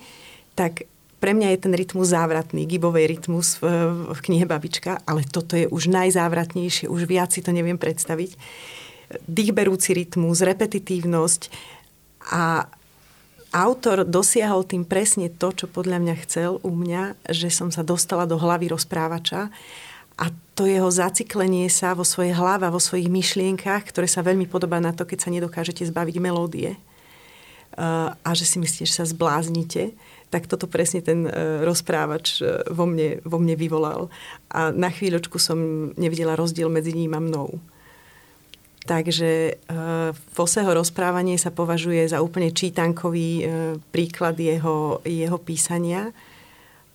tak 0.55 0.87
pre 1.19 1.35
mňa 1.35 1.53
je 1.53 1.59
ten 1.67 1.73
rytmus 1.75 2.15
závratný, 2.15 2.65
Gibovej 2.65 3.11
rytmus 3.11 3.59
v, 3.59 3.67
v 4.09 4.19
knihe 4.23 4.47
Babička, 4.47 5.03
ale 5.03 5.27
toto 5.27 5.59
je 5.59 5.67
už 5.67 5.91
najzávratnejšie, 5.91 6.87
už 6.87 7.05
viac 7.05 7.35
si 7.35 7.43
to 7.43 7.51
neviem 7.51 7.77
predstaviť. 7.77 8.39
Dýchberúci 9.27 9.91
rytmus, 9.91 10.39
repetitívnosť 10.39 11.51
a 12.31 12.71
autor 13.51 14.07
dosiahol 14.07 14.63
tým 14.63 14.87
presne 14.87 15.27
to, 15.27 15.51
čo 15.51 15.67
podľa 15.67 15.99
mňa 15.99 16.15
chcel 16.23 16.57
u 16.63 16.71
mňa, 16.71 17.19
že 17.31 17.51
som 17.51 17.67
sa 17.71 17.83
dostala 17.83 18.23
do 18.23 18.39
hlavy 18.39 18.71
rozprávača 18.71 19.51
a 20.15 20.25
to 20.55 20.67
jeho 20.67 20.87
zaciklenie 20.87 21.67
sa 21.67 21.95
vo 21.95 22.07
svojej 22.07 22.35
hlave, 22.35 22.67
vo 22.71 22.79
svojich 22.79 23.11
myšlienkach, 23.11 23.87
ktoré 23.91 24.07
sa 24.07 24.23
veľmi 24.23 24.47
podobá 24.47 24.79
na 24.79 24.95
to, 24.95 25.03
keď 25.03 25.17
sa 25.27 25.33
nedokážete 25.33 25.83
zbaviť 25.87 26.15
melódie 26.19 26.79
a 27.79 28.29
že 28.35 28.43
si 28.43 28.59
myslíte, 28.59 28.83
že 28.83 28.99
sa 28.99 29.07
zbláznite, 29.07 29.95
tak 30.27 30.43
toto 30.47 30.67
presne 30.67 30.99
ten 30.99 31.23
rozprávač 31.63 32.43
vo 32.67 32.83
mne, 32.83 33.23
vo 33.23 33.39
mne 33.39 33.55
vyvolal. 33.55 34.11
A 34.51 34.75
na 34.75 34.91
chvíľočku 34.91 35.39
som 35.39 35.91
nevidela 35.95 36.35
rozdiel 36.35 36.67
medzi 36.67 36.91
ním 36.91 37.15
a 37.15 37.23
mnou. 37.23 37.63
Takže 38.81 39.61
Foseho 40.33 40.73
rozprávanie 40.73 41.37
sa 41.37 41.53
považuje 41.53 42.01
za 42.09 42.17
úplne 42.17 42.49
čítankový 42.49 43.45
príklad 43.93 44.41
jeho, 44.41 45.05
jeho 45.05 45.37
písania 45.37 46.09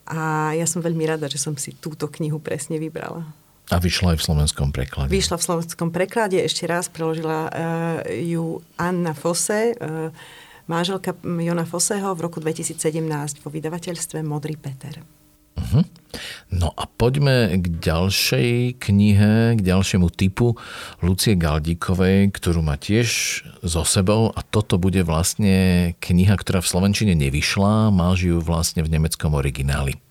a 0.06 0.54
ja 0.54 0.66
som 0.70 0.78
veľmi 0.78 1.02
rada, 1.02 1.26
že 1.26 1.42
som 1.42 1.58
si 1.58 1.74
túto 1.74 2.06
knihu 2.06 2.38
presne 2.38 2.78
vybrala. 2.78 3.26
A 3.74 3.82
vyšla 3.82 4.14
aj 4.14 4.18
v 4.22 4.26
slovenskom 4.30 4.68
preklade. 4.70 5.10
Vyšla 5.10 5.42
v 5.42 5.46
slovenskom 5.50 5.90
preklade, 5.90 6.38
ešte 6.38 6.70
raz 6.70 6.86
preložila 6.86 7.50
uh, 7.50 7.50
ju 8.06 8.62
Anna 8.78 9.10
Fosse, 9.10 9.74
uh, 9.74 10.14
manželka 10.70 11.18
Jona 11.26 11.66
Foseho 11.66 12.14
v 12.14 12.20
roku 12.22 12.38
2017 12.38 13.42
vo 13.42 13.48
vydavateľstve 13.50 14.22
Modrý 14.22 14.54
Peter. 14.54 15.02
Uh-huh. 15.56 15.84
No 16.48 16.72
a 16.72 16.88
poďme 16.88 17.60
k 17.60 17.64
ďalšej 17.68 18.80
knihe, 18.80 19.58
k 19.58 19.60
ďalšiemu 19.60 20.08
typu 20.14 20.56
Lucie 21.04 21.36
Galdíkovej, 21.36 22.32
ktorú 22.32 22.64
má 22.64 22.80
tiež 22.80 23.42
so 23.60 23.84
sebou 23.84 24.32
a 24.32 24.40
toto 24.40 24.80
bude 24.80 25.04
vlastne 25.04 25.92
kniha, 26.00 26.38
ktorá 26.38 26.64
v 26.64 26.70
Slovenčine 26.70 27.12
nevyšla, 27.18 27.92
máš 27.92 28.24
ju 28.24 28.36
vlastne 28.40 28.80
v 28.80 28.92
nemeckom 28.96 29.36
origináli. 29.36 30.05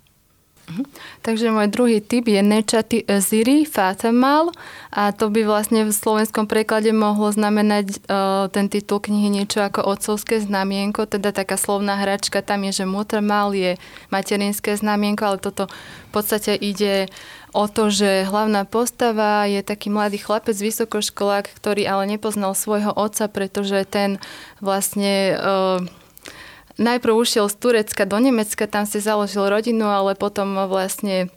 Mhm. 0.65 0.83
Takže 1.21 1.53
môj 1.53 1.69
druhý 1.69 2.01
typ 2.01 2.25
je 2.25 2.41
Nečaty 2.41 3.05
Ziri 3.21 3.69
Fatamal 3.69 4.49
a 4.89 5.13
to 5.13 5.29
by 5.29 5.45
vlastne 5.45 5.85
v 5.85 5.93
slovenskom 5.93 6.49
preklade 6.49 6.89
mohlo 6.89 7.29
znamenať 7.29 8.01
uh, 8.09 8.49
ten 8.49 8.65
titul 8.65 8.97
knihy 8.97 9.29
niečo 9.29 9.61
ako 9.61 9.85
otcovské 9.85 10.41
znamienko, 10.41 11.05
teda 11.05 11.29
taká 11.29 11.53
slovná 11.53 12.01
hračka, 12.01 12.41
tam 12.41 12.65
je, 12.65 12.81
že 12.81 12.85
Muttermal 12.89 13.53
je 13.53 13.77
materinské 14.09 14.73
znamienko, 14.73 15.21
ale 15.25 15.37
toto 15.37 15.69
v 16.09 16.11
podstate 16.11 16.57
ide 16.57 17.13
o 17.53 17.69
to, 17.69 17.93
že 17.93 18.25
hlavná 18.25 18.65
postava 18.65 19.45
je 19.45 19.61
taký 19.61 19.93
mladý 19.93 20.17
chlapec, 20.17 20.57
vysokoškolák, 20.57 21.45
ktorý 21.61 21.85
ale 21.85 22.09
nepoznal 22.09 22.57
svojho 22.57 22.89
otca, 22.89 23.29
pretože 23.29 23.85
ten 23.85 24.17
vlastne 24.65 25.37
uh, 25.37 26.04
najprv 26.77 27.13
ušiel 27.15 27.47
z 27.47 27.55
Turecka 27.55 28.03
do 28.03 28.17
Nemecka, 28.19 28.67
tam 28.67 28.83
si 28.87 28.99
založil 28.99 29.47
rodinu, 29.47 29.87
ale 29.87 30.15
potom 30.15 30.67
vlastne 30.67 31.31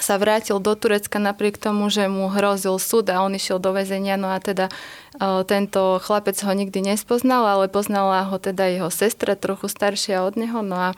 sa 0.00 0.16
vrátil 0.16 0.56
do 0.56 0.72
Turecka 0.72 1.20
napriek 1.20 1.60
tomu, 1.60 1.92
že 1.92 2.08
mu 2.08 2.32
hrozil 2.32 2.80
súd 2.80 3.12
a 3.12 3.20
on 3.20 3.36
išiel 3.36 3.60
do 3.60 3.76
väzenia. 3.76 4.16
No 4.16 4.32
a 4.32 4.40
teda 4.40 4.72
e, 4.72 5.44
tento 5.44 6.00
chlapec 6.00 6.38
ho 6.40 6.52
nikdy 6.56 6.80
nespoznal, 6.80 7.44
ale 7.44 7.68
poznala 7.68 8.24
ho 8.24 8.40
teda 8.40 8.72
jeho 8.72 8.88
sestra, 8.88 9.36
trochu 9.36 9.68
staršia 9.68 10.24
od 10.24 10.40
neho. 10.40 10.64
No 10.64 10.76
a 10.80 10.88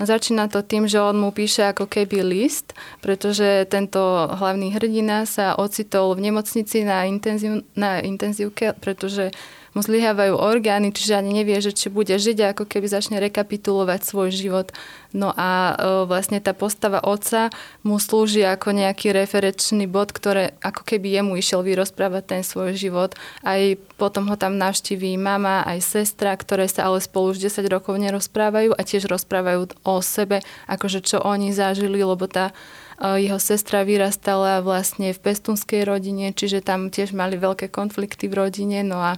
začína 0.00 0.48
to 0.48 0.64
tým, 0.64 0.88
že 0.88 0.96
on 0.96 1.20
mu 1.20 1.28
píše 1.28 1.68
ako 1.68 1.84
keby 1.84 2.24
list, 2.24 2.72
pretože 3.04 3.68
tento 3.68 4.00
hlavný 4.32 4.72
hrdina 4.72 5.28
sa 5.28 5.52
ocitol 5.52 6.16
v 6.16 6.32
nemocnici 6.32 6.88
na, 6.88 7.04
intenzív, 7.04 7.68
na 7.76 8.00
intenzívke, 8.00 8.72
pretože 8.80 9.28
mu 9.76 9.80
zlyhávajú 9.84 10.34
orgány, 10.36 10.90
čiže 10.94 11.18
ani 11.18 11.42
nevie, 11.42 11.60
že 11.60 11.76
či 11.76 11.92
bude 11.92 12.14
žiť 12.14 12.56
ako 12.56 12.64
keby 12.64 12.86
začne 12.88 13.20
rekapitulovať 13.20 14.00
svoj 14.04 14.30
život. 14.32 14.72
No 15.12 15.32
a 15.32 15.72
e, 15.72 16.04
vlastne 16.04 16.36
tá 16.36 16.52
postava 16.52 17.00
otca 17.00 17.48
mu 17.80 17.96
slúži 17.96 18.44
ako 18.44 18.76
nejaký 18.76 19.16
referenčný 19.16 19.88
bod, 19.88 20.12
ktoré 20.12 20.56
ako 20.60 20.84
keby 20.84 21.16
jemu 21.20 21.40
išiel 21.40 21.64
vyrozprávať 21.64 22.22
ten 22.28 22.42
svoj 22.44 22.76
život. 22.76 23.16
Aj 23.40 23.60
potom 23.96 24.28
ho 24.28 24.36
tam 24.36 24.60
navštíví 24.60 25.16
mama, 25.16 25.64
aj 25.64 25.80
sestra, 25.80 26.36
ktoré 26.36 26.68
sa 26.68 26.92
ale 26.92 27.00
spolu 27.00 27.32
už 27.32 27.40
10 27.40 27.64
rokov 27.72 27.96
nerozprávajú 27.96 28.76
a 28.76 28.80
tiež 28.84 29.08
rozprávajú 29.08 29.80
o 29.88 29.94
sebe, 30.04 30.44
akože 30.68 31.00
čo 31.00 31.24
oni 31.24 31.56
zažili, 31.56 32.04
lebo 32.04 32.28
tá 32.28 32.52
e, 33.00 33.24
jeho 33.24 33.40
sestra 33.40 33.88
vyrastala 33.88 34.60
vlastne 34.60 35.16
v 35.16 35.22
pestunskej 35.24 35.88
rodine, 35.88 36.36
čiže 36.36 36.60
tam 36.60 36.92
tiež 36.92 37.16
mali 37.16 37.40
veľké 37.40 37.72
konflikty 37.72 38.28
v 38.28 38.44
rodine. 38.44 38.84
No 38.84 39.00
a 39.00 39.16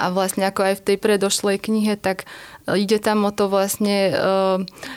a 0.00 0.08
vlastne 0.16 0.48
ako 0.48 0.64
aj 0.64 0.74
v 0.80 0.84
tej 0.88 0.96
predošlej 0.96 1.60
knihe, 1.60 1.92
tak 2.00 2.24
ide 2.64 2.96
tam 2.96 3.28
o 3.28 3.32
to 3.36 3.52
vlastne 3.52 4.08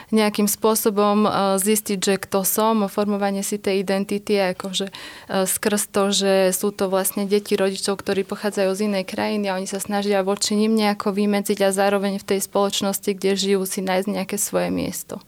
nejakým 0.08 0.48
spôsobom 0.48 1.28
zistiť, 1.60 1.98
že 2.00 2.14
kto 2.16 2.40
som, 2.40 2.88
formovanie 2.88 3.44
si 3.44 3.60
tej 3.60 3.84
identity, 3.84 4.40
akože 4.56 4.88
skrz 5.28 5.82
to, 5.92 6.08
že 6.08 6.32
sú 6.56 6.72
to 6.72 6.88
vlastne 6.88 7.28
deti 7.28 7.52
rodičov, 7.52 8.00
ktorí 8.00 8.24
pochádzajú 8.24 8.70
z 8.72 8.80
inej 8.88 9.04
krajiny 9.04 9.52
a 9.52 9.60
oni 9.60 9.68
sa 9.68 9.76
snažia 9.76 10.24
voči 10.24 10.56
ním 10.56 10.72
nejako 10.72 11.12
vymedziť 11.12 11.68
a 11.68 11.76
zároveň 11.76 12.16
v 12.16 12.24
tej 12.24 12.40
spoločnosti, 12.40 13.12
kde 13.12 13.36
žijú, 13.36 13.60
si 13.68 13.84
nájsť 13.84 14.08
nejaké 14.08 14.40
svoje 14.40 14.72
miesto. 14.72 15.20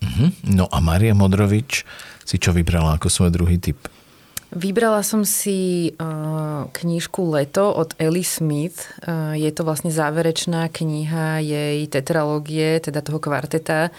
Mhm. 0.00 0.56
No 0.56 0.64
a 0.72 0.80
Maria 0.80 1.12
Modrovič 1.12 1.84
si 2.24 2.36
čo 2.40 2.56
vybrala 2.56 2.96
ako 2.96 3.12
svoj 3.12 3.36
druhý 3.36 3.60
typ? 3.60 3.84
Vybrala 4.54 5.02
som 5.02 5.26
si 5.26 5.90
uh, 5.98 6.70
knižku 6.70 7.18
Leto 7.34 7.66
od 7.74 7.98
Ellie 7.98 8.22
Smith. 8.22 8.86
Uh, 9.02 9.34
je 9.34 9.50
to 9.50 9.66
vlastne 9.66 9.90
záverečná 9.90 10.70
kniha 10.70 11.42
jej 11.42 11.82
tetralógie, 11.90 12.78
teda 12.78 13.02
toho 13.02 13.18
kvarteta 13.18 13.90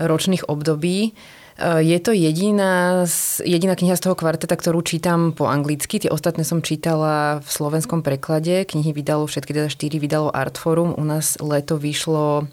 ročných 0.00 0.48
období. 0.48 1.12
Uh, 1.60 1.84
je 1.84 2.00
to 2.00 2.16
jediná, 2.16 3.04
jediná 3.44 3.76
kniha 3.76 3.94
z 3.94 4.04
toho 4.08 4.16
kvarteta, 4.16 4.56
ktorú 4.56 4.80
čítam 4.80 5.36
po 5.36 5.52
anglicky. 5.52 6.00
Tie 6.00 6.08
ostatné 6.08 6.48
som 6.48 6.64
čítala 6.64 7.44
v 7.44 7.48
slovenskom 7.52 8.00
preklade. 8.00 8.64
Knihy 8.64 8.96
vydalo 8.96 9.28
všetky, 9.28 9.52
teda 9.52 9.68
štyri 9.68 10.00
vydalo 10.00 10.32
Artforum. 10.32 10.96
U 10.96 11.04
nás 11.04 11.36
leto 11.44 11.76
vyšlo 11.76 12.48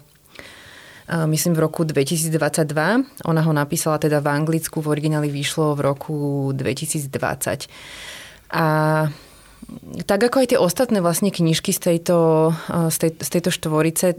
myslím 1.08 1.54
v 1.54 1.60
roku 1.60 1.82
2022. 1.84 3.26
Ona 3.26 3.42
ho 3.42 3.52
napísala 3.52 3.98
teda 3.98 4.22
v 4.22 4.28
Anglicku, 4.30 4.80
v 4.80 4.90
origináli 4.90 5.28
vyšlo 5.28 5.74
v 5.74 5.80
roku 5.80 6.16
2020. 6.54 7.66
A 8.52 8.64
tak 10.04 10.20
ako 10.20 10.36
aj 10.42 10.48
tie 10.52 10.58
ostatné 10.60 10.98
vlastne 11.00 11.30
knižky 11.30 11.70
z 11.72 11.80
tejto, 11.80 12.50
z, 12.68 12.96
tej, 12.98 13.10
z 13.22 13.28
tejto 13.30 13.50
štvorice, 13.54 14.18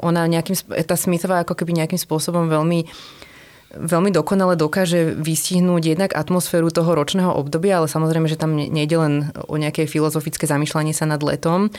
ona 0.00 0.22
nejakým, 0.30 0.56
tá 0.86 0.94
Smithová 0.96 1.42
ako 1.42 1.58
keby 1.58 1.76
nejakým 1.82 2.00
spôsobom 2.00 2.48
veľmi 2.48 2.86
veľmi 3.72 4.12
dokonale 4.12 4.52
dokáže 4.52 5.16
vystihnúť 5.16 5.96
jednak 5.96 6.12
atmosféru 6.12 6.68
toho 6.68 6.92
ročného 6.92 7.32
obdobia, 7.32 7.80
ale 7.80 7.88
samozrejme, 7.88 8.28
že 8.28 8.36
tam 8.36 8.52
nejde 8.52 8.96
len 9.00 9.14
o 9.48 9.56
nejaké 9.56 9.88
filozofické 9.88 10.44
zamýšľanie 10.44 10.92
sa 10.92 11.08
nad 11.08 11.24
letom, 11.24 11.72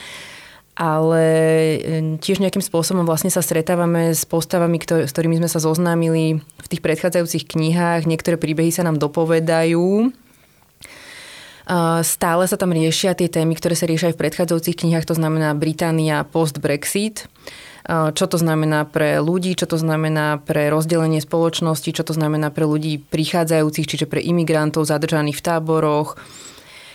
ale 0.73 1.25
tiež 2.17 2.41
nejakým 2.41 2.65
spôsobom 2.65 3.05
vlastne 3.05 3.29
sa 3.29 3.45
stretávame 3.45 4.09
s 4.09 4.25
postavami, 4.25 4.81
ktor- 4.81 5.05
s 5.05 5.13
ktorými 5.13 5.37
sme 5.37 5.49
sa 5.49 5.61
zoznámili 5.61 6.41
v 6.41 6.67
tých 6.67 6.81
predchádzajúcich 6.81 7.45
knihách. 7.45 8.09
Niektoré 8.09 8.41
príbehy 8.41 8.73
sa 8.73 8.81
nám 8.81 8.97
dopovedajú. 8.97 10.09
Stále 12.03 12.43
sa 12.49 12.57
tam 12.59 12.75
riešia 12.75 13.15
tie 13.15 13.31
témy, 13.31 13.55
ktoré 13.55 13.77
sa 13.77 13.87
riešia 13.87 14.11
aj 14.11 14.19
v 14.19 14.21
predchádzajúcich 14.25 14.83
knihách, 14.83 15.07
to 15.07 15.15
znamená 15.15 15.55
Británia 15.55 16.25
post-Brexit. 16.27 17.31
Čo 17.87 18.25
to 18.31 18.39
znamená 18.39 18.87
pre 18.87 19.19
ľudí, 19.19 19.59
čo 19.59 19.67
to 19.67 19.75
znamená 19.75 20.39
pre 20.39 20.71
rozdelenie 20.71 21.19
spoločnosti, 21.19 21.91
čo 21.91 22.03
to 22.07 22.15
znamená 22.15 22.47
pre 22.51 22.63
ľudí 22.63 22.99
prichádzajúcich, 22.99 23.87
čiže 23.87 24.05
pre 24.07 24.23
imigrantov 24.23 24.87
zadržaných 24.87 25.35
v 25.35 25.45
táboroch, 25.45 26.15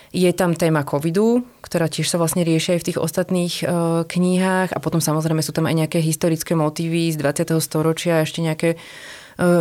je 0.09 0.31
tam 0.33 0.57
téma 0.57 0.81
covidu, 0.81 1.45
ktorá 1.61 1.85
tiež 1.85 2.09
sa 2.09 2.17
vlastne 2.17 2.41
riešia 2.41 2.77
aj 2.77 2.81
v 2.81 2.87
tých 2.89 2.99
ostatných 3.01 3.53
e, 3.61 3.65
knihách 4.09 4.73
a 4.73 4.79
potom 4.81 4.97
samozrejme 4.97 5.45
sú 5.45 5.53
tam 5.53 5.69
aj 5.69 5.85
nejaké 5.85 5.99
historické 6.01 6.57
motívy 6.57 7.13
z 7.13 7.17
20. 7.21 7.53
storočia, 7.61 8.25
ešte 8.25 8.41
nejaké 8.41 8.69
e, 8.73 8.77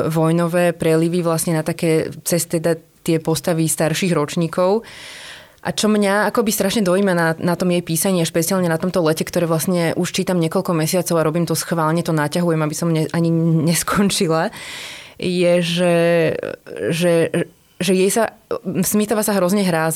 vojnové 0.08 0.72
prelivy 0.72 1.20
vlastne 1.20 1.52
na 1.52 1.60
také 1.60 2.08
cez 2.24 2.48
teda 2.48 2.80
tie 3.04 3.20
postavy 3.20 3.68
starších 3.68 4.16
ročníkov. 4.16 4.88
A 5.58 5.74
čo 5.74 5.90
mňa 5.90 6.30
akoby 6.32 6.54
strašne 6.54 6.86
dojíma 6.86 7.12
na, 7.12 7.28
na 7.36 7.52
tom 7.58 7.68
jej 7.68 7.84
písaní, 7.84 8.24
špeciálne 8.24 8.70
na 8.70 8.80
tomto 8.80 9.04
lete, 9.04 9.26
ktoré 9.26 9.44
vlastne 9.44 9.92
už 10.00 10.16
čítam 10.16 10.40
niekoľko 10.40 10.72
mesiacov 10.72 11.18
a 11.18 11.26
robím 11.26 11.44
to 11.44 11.58
schválne, 11.58 12.00
to 12.00 12.14
naťahujem, 12.14 12.62
aby 12.62 12.76
som 12.78 12.88
ne, 12.88 13.04
ani 13.10 13.28
neskončila, 13.68 14.54
je, 15.18 15.52
že, 15.60 15.96
že 16.94 17.12
že 17.78 17.94
jej 17.94 18.10
sa, 18.10 18.34
Smithová 18.82 19.22
sa 19.22 19.38
hrozne 19.38 19.62
hrá, 19.62 19.94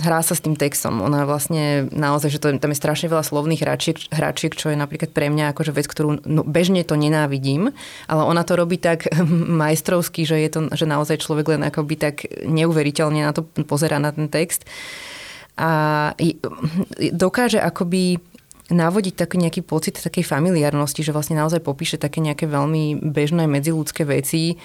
hrá 0.00 0.20
sa 0.24 0.32
s 0.32 0.40
tým 0.40 0.56
textom. 0.56 1.04
Ona 1.04 1.28
vlastne 1.28 1.84
naozaj, 1.92 2.32
že 2.32 2.40
to, 2.40 2.48
tam 2.56 2.72
je 2.72 2.80
strašne 2.80 3.12
veľa 3.12 3.20
slovných 3.20 3.60
hračiek, 3.60 4.08
hračiek, 4.08 4.56
čo 4.56 4.72
je 4.72 4.76
napríklad 4.80 5.12
pre 5.12 5.28
mňa 5.28 5.52
akože 5.52 5.76
vec, 5.76 5.84
ktorú 5.84 6.24
no, 6.24 6.40
bežne 6.48 6.80
to 6.80 6.96
nenávidím, 6.96 7.76
ale 8.08 8.22
ona 8.24 8.40
to 8.40 8.56
robí 8.56 8.80
tak 8.80 9.04
majstrovsky, 9.62 10.24
že 10.24 10.40
je 10.40 10.48
to, 10.48 10.60
že 10.72 10.88
naozaj 10.88 11.20
človek 11.20 11.60
len 11.60 11.62
akoby 11.68 11.94
tak 12.00 12.24
neuveriteľne 12.40 13.20
na 13.20 13.36
to 13.36 13.44
pozera 13.68 14.00
na 14.00 14.16
ten 14.16 14.32
text. 14.32 14.64
A 15.60 16.16
dokáže 17.12 17.60
akoby 17.60 18.16
navodiť 18.70 19.14
taký 19.18 19.36
nejaký 19.36 19.60
pocit 19.66 19.98
takej 19.98 20.24
familiárnosti, 20.24 21.02
že 21.02 21.12
vlastne 21.12 21.36
naozaj 21.36 21.60
popíše 21.60 21.98
také 21.98 22.22
nejaké 22.22 22.46
veľmi 22.46 23.02
bežné 23.02 23.50
medziludské 23.50 24.06
veci, 24.06 24.56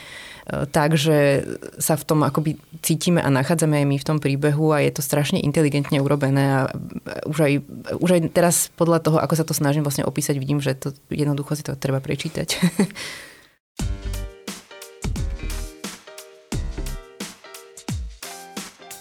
takže 0.45 1.41
sa 1.81 1.97
v 1.97 2.03
tom 2.05 2.21
akoby 2.21 2.61
cítime 2.85 3.17
a 3.17 3.33
nachádzame 3.33 3.81
aj 3.81 3.85
my 3.89 3.97
v 3.97 4.07
tom 4.07 4.21
príbehu 4.21 4.77
a 4.77 4.85
je 4.85 4.93
to 4.93 5.01
strašne 5.01 5.41
inteligentne 5.41 5.97
urobené 5.97 6.43
a 6.45 6.69
už 7.25 7.39
aj, 7.41 7.53
už 7.97 8.09
aj 8.13 8.21
teraz 8.29 8.69
podľa 8.77 9.01
toho, 9.01 9.17
ako 9.17 9.33
sa 9.33 9.45
to 9.45 9.57
snažím 9.57 9.81
vlastne 9.81 10.05
opísať, 10.05 10.37
vidím, 10.37 10.61
že 10.61 10.77
to 10.77 10.93
jednoducho 11.09 11.57
si 11.57 11.65
to 11.65 11.73
treba 11.73 11.97
prečítať. 11.97 12.61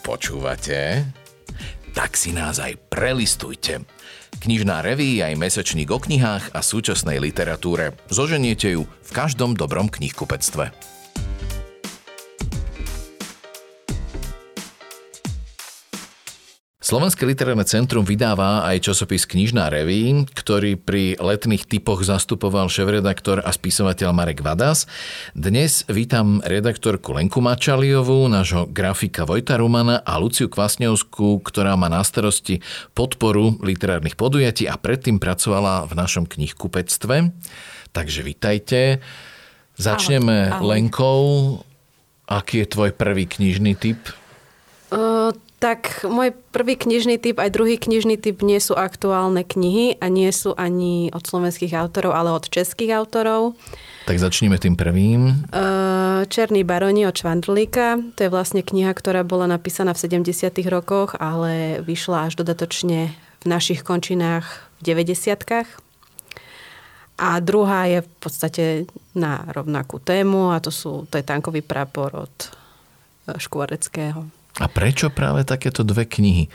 Počúvate? 0.04 1.04
Tak 1.92 2.16
si 2.16 2.32
nás 2.32 2.60
aj 2.60 2.76
prelistujte. 2.88 3.84
Knižná 4.40 4.84
reví 4.84 5.20
aj 5.24 5.36
mesačník 5.36 5.88
o 5.92 6.00
knihách 6.00 6.52
a 6.52 6.60
súčasnej 6.60 7.20
literatúre. 7.20 7.96
Zoženiete 8.12 8.76
ju 8.76 8.84
v 8.84 9.10
každom 9.12 9.56
dobrom 9.56 9.88
knihkupectve. 9.88 10.93
Slovenské 16.84 17.24
literárne 17.24 17.64
centrum 17.64 18.04
vydáva 18.04 18.60
aj 18.68 18.92
časopis 18.92 19.24
Knižná 19.24 19.72
reví, 19.72 20.28
ktorý 20.36 20.76
pri 20.76 21.16
letných 21.16 21.64
typoch 21.64 22.04
zastupoval 22.04 22.68
šéf-redaktor 22.68 23.40
a 23.40 23.48
spisovateľ 23.56 24.12
Marek 24.12 24.44
Vadas. 24.44 24.84
Dnes 25.32 25.88
vítam 25.88 26.44
redaktorku 26.44 27.16
Lenku 27.16 27.40
Mačaliovú, 27.40 28.28
nášho 28.28 28.68
grafika 28.68 29.24
Vojta 29.24 29.56
Rumana 29.56 30.04
a 30.04 30.20
Luciu 30.20 30.52
Kvasňovskú, 30.52 31.40
ktorá 31.40 31.72
má 31.80 31.88
na 31.88 32.04
starosti 32.04 32.60
podporu 32.92 33.56
literárnych 33.64 34.20
podujatí 34.20 34.68
a 34.68 34.76
predtým 34.76 35.16
pracovala 35.16 35.88
v 35.88 35.96
našom 35.96 36.28
knihkupectve. 36.28 37.32
Takže 37.96 38.20
vítajte. 38.20 39.00
Začneme 39.80 40.52
ahoj, 40.52 40.56
ahoj. 40.60 40.68
Lenkou. 40.68 41.20
Aký 42.28 42.60
je 42.60 42.68
tvoj 42.68 42.92
prvý 42.92 43.24
knižný 43.24 43.72
typ? 43.72 44.04
Uh, 44.92 45.32
tak 45.64 46.04
môj 46.04 46.36
prvý 46.52 46.76
knižný 46.76 47.16
typ 47.16 47.40
aj 47.40 47.48
druhý 47.48 47.80
knižný 47.80 48.20
typ 48.20 48.44
nie 48.44 48.60
sú 48.60 48.76
aktuálne 48.76 49.48
knihy 49.48 49.96
a 49.96 50.12
nie 50.12 50.28
sú 50.28 50.52
ani 50.52 51.08
od 51.08 51.24
slovenských 51.24 51.72
autorov, 51.72 52.12
ale 52.12 52.36
od 52.36 52.44
českých 52.52 52.92
autorov. 52.92 53.56
Tak 54.04 54.20
začneme 54.20 54.60
tým 54.60 54.76
prvým. 54.76 55.48
Černý 56.28 56.68
baroni 56.68 57.08
od 57.08 57.16
Čvandlíka. 57.16 57.96
To 57.96 58.20
je 58.20 58.28
vlastne 58.28 58.60
kniha, 58.60 58.92
ktorá 58.92 59.24
bola 59.24 59.48
napísaná 59.48 59.96
v 59.96 60.04
70. 60.04 60.52
rokoch, 60.68 61.16
ale 61.16 61.80
vyšla 61.80 62.28
až 62.28 62.44
dodatočne 62.44 63.16
v 63.16 63.44
našich 63.48 63.80
končinách 63.80 64.68
v 64.84 64.92
90. 65.00 65.64
A 67.24 67.40
druhá 67.40 67.88
je 67.88 68.04
v 68.04 68.10
podstate 68.20 68.64
na 69.16 69.48
rovnakú 69.48 69.96
tému 69.96 70.52
a 70.52 70.60
to, 70.60 70.68
sú, 70.68 71.08
to 71.08 71.16
je 71.16 71.24
tankový 71.24 71.64
prápor 71.64 72.28
od 72.28 72.34
Škvareckého. 73.24 74.43
A 74.62 74.70
prečo 74.70 75.10
práve 75.10 75.42
takéto 75.42 75.82
dve 75.82 76.06
knihy? 76.06 76.46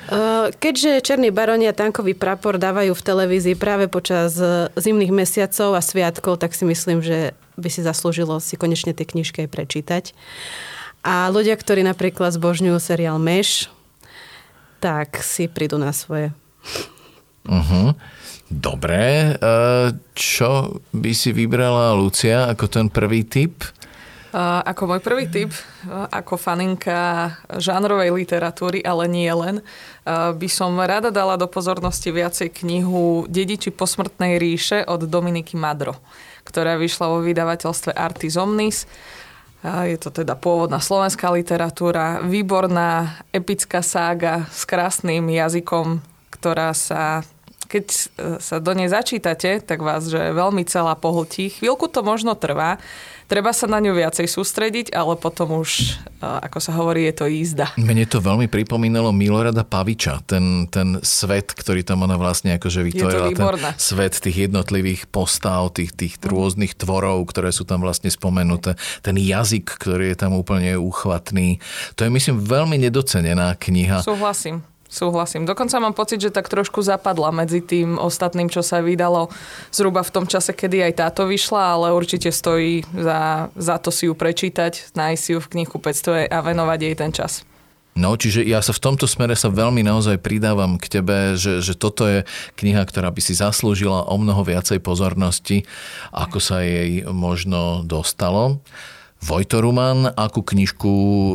Keďže 0.56 1.04
Černý 1.04 1.36
baroni 1.36 1.68
a 1.68 1.76
Tankový 1.76 2.16
prapor 2.16 2.56
dávajú 2.56 2.96
v 2.96 3.06
televízii 3.06 3.60
práve 3.60 3.92
počas 3.92 4.40
e, 4.40 4.72
zimných 4.80 5.12
mesiacov 5.12 5.76
a 5.76 5.84
sviatkov, 5.84 6.40
tak 6.40 6.56
si 6.56 6.64
myslím, 6.64 7.04
že 7.04 7.36
by 7.60 7.68
si 7.68 7.84
zaslúžilo 7.84 8.40
si 8.40 8.56
konečne 8.56 8.96
tie 8.96 9.04
knižky 9.04 9.44
aj 9.44 9.50
prečítať. 9.52 10.04
A 11.04 11.28
ľudia, 11.28 11.60
ktorí 11.60 11.84
napríklad 11.84 12.32
zbožňujú 12.32 12.80
seriál 12.80 13.20
Meš, 13.20 13.68
tak 14.80 15.20
si 15.20 15.52
prídu 15.52 15.76
na 15.76 15.92
svoje. 15.92 16.32
Uh-huh. 17.44 18.00
Dobre. 18.48 19.36
E, 19.36 19.52
čo 20.16 20.80
by 20.96 21.12
si 21.12 21.36
vybrala 21.36 22.00
Lucia 22.00 22.48
ako 22.48 22.66
ten 22.72 22.88
prvý 22.88 23.28
typ? 23.28 23.60
Ako 24.36 24.86
môj 24.86 25.02
prvý 25.02 25.26
tip, 25.26 25.50
ako 25.90 26.38
faninka 26.38 27.34
žánrovej 27.50 28.14
literatúry, 28.14 28.78
ale 28.86 29.10
nie 29.10 29.26
len, 29.34 29.66
by 30.06 30.46
som 30.46 30.78
rada 30.78 31.10
dala 31.10 31.34
do 31.34 31.50
pozornosti 31.50 32.14
viacej 32.14 32.54
knihu 32.62 33.26
Dediči 33.26 33.74
posmrtnej 33.74 34.38
ríše 34.38 34.86
od 34.86 35.10
Dominiky 35.10 35.58
Madro, 35.58 35.98
ktorá 36.46 36.78
vyšla 36.78 37.10
vo 37.10 37.26
vydavateľstve 37.26 37.98
Artis 37.98 38.38
Omnis. 38.38 38.86
Je 39.66 39.98
to 39.98 40.14
teda 40.14 40.38
pôvodná 40.38 40.78
slovenská 40.78 41.34
literatúra, 41.34 42.22
výborná 42.22 43.20
epická 43.34 43.82
sága 43.82 44.46
s 44.54 44.62
krásnym 44.64 45.26
jazykom, 45.26 46.06
ktorá 46.30 46.78
sa 46.78 47.26
keď 47.70 47.86
sa 48.42 48.58
do 48.58 48.74
nej 48.74 48.90
začítate, 48.90 49.62
tak 49.62 49.86
vás 49.86 50.10
že 50.10 50.34
veľmi 50.34 50.66
celá 50.66 50.98
pohltí. 50.98 51.54
Chvíľku 51.54 51.86
to 51.86 52.02
možno 52.02 52.34
trvá, 52.34 52.82
Treba 53.30 53.54
sa 53.54 53.70
na 53.70 53.78
ňu 53.78 53.94
viacej 53.94 54.26
sústrediť, 54.26 54.90
ale 54.90 55.14
potom 55.14 55.62
už, 55.62 56.02
ako 56.18 56.58
sa 56.58 56.74
hovorí, 56.74 57.06
je 57.06 57.14
to 57.14 57.26
jízda. 57.30 57.70
Mne 57.78 58.10
to 58.10 58.18
veľmi 58.18 58.50
pripomínalo 58.50 59.14
Milorada 59.14 59.62
Paviča, 59.62 60.26
ten, 60.26 60.66
ten 60.66 60.98
svet, 61.06 61.54
ktorý 61.54 61.86
tam 61.86 62.10
ona 62.10 62.18
vlastne 62.18 62.58
akože 62.58 62.82
vytvorila. 62.90 63.30
Ten 63.30 63.78
svet 63.78 64.18
tých 64.18 64.50
jednotlivých 64.50 65.06
postav, 65.14 65.70
tých, 65.78 65.94
tých 65.94 66.18
mm. 66.18 66.26
rôznych 66.26 66.74
tvorov, 66.74 67.22
ktoré 67.30 67.54
sú 67.54 67.70
tam 67.70 67.86
vlastne 67.86 68.10
spomenuté. 68.10 68.74
Ten 69.06 69.14
jazyk, 69.14 69.78
ktorý 69.78 70.10
je 70.10 70.18
tam 70.18 70.34
úplne 70.34 70.82
uchvatný. 70.82 71.62
To 72.02 72.02
je, 72.02 72.10
myslím, 72.10 72.42
veľmi 72.42 72.82
nedocenená 72.82 73.54
kniha. 73.62 74.02
Súhlasím. 74.02 74.66
Súhlasím. 74.90 75.46
Dokonca 75.46 75.78
mám 75.78 75.94
pocit, 75.94 76.18
že 76.18 76.34
tak 76.34 76.50
trošku 76.50 76.82
zapadla 76.82 77.30
medzi 77.30 77.62
tým 77.62 78.02
ostatným, 78.02 78.50
čo 78.50 78.66
sa 78.66 78.82
vydalo 78.82 79.30
zhruba 79.70 80.02
v 80.02 80.14
tom 80.18 80.26
čase, 80.26 80.50
kedy 80.50 80.82
aj 80.82 80.94
táto 80.98 81.30
vyšla, 81.30 81.78
ale 81.78 81.94
určite 81.94 82.34
stojí 82.34 82.82
za, 82.98 83.54
za 83.54 83.78
to 83.78 83.94
si 83.94 84.10
ju 84.10 84.18
prečítať, 84.18 84.98
nájsť 84.98 85.22
si 85.22 85.30
ju 85.38 85.40
v 85.40 85.52
knihu 85.54 85.78
500 85.78 86.34
a 86.34 86.38
venovať 86.42 86.80
jej 86.82 86.96
ten 86.98 87.14
čas. 87.14 87.46
No, 88.00 88.18
čiže 88.18 88.48
ja 88.48 88.66
sa 88.66 88.74
v 88.74 88.82
tomto 88.82 89.06
smere 89.06 89.38
sa 89.38 89.54
veľmi 89.54 89.84
naozaj 89.86 90.24
pridávam 90.24 90.82
k 90.82 90.88
tebe, 90.88 91.36
že, 91.38 91.62
že 91.62 91.78
toto 91.78 92.08
je 92.10 92.24
kniha, 92.58 92.82
ktorá 92.82 93.14
by 93.14 93.22
si 93.22 93.38
zaslúžila 93.38 94.10
o 94.10 94.16
mnoho 94.18 94.42
viacej 94.42 94.82
pozornosti, 94.82 95.70
ako 96.10 96.42
sa 96.42 96.66
jej 96.66 97.06
možno 97.06 97.86
dostalo. 97.86 98.64
Vojto 99.20 99.60
Ruman, 99.60 100.08
akú 100.16 100.42
knižku 100.48 100.92
e, 100.92 101.32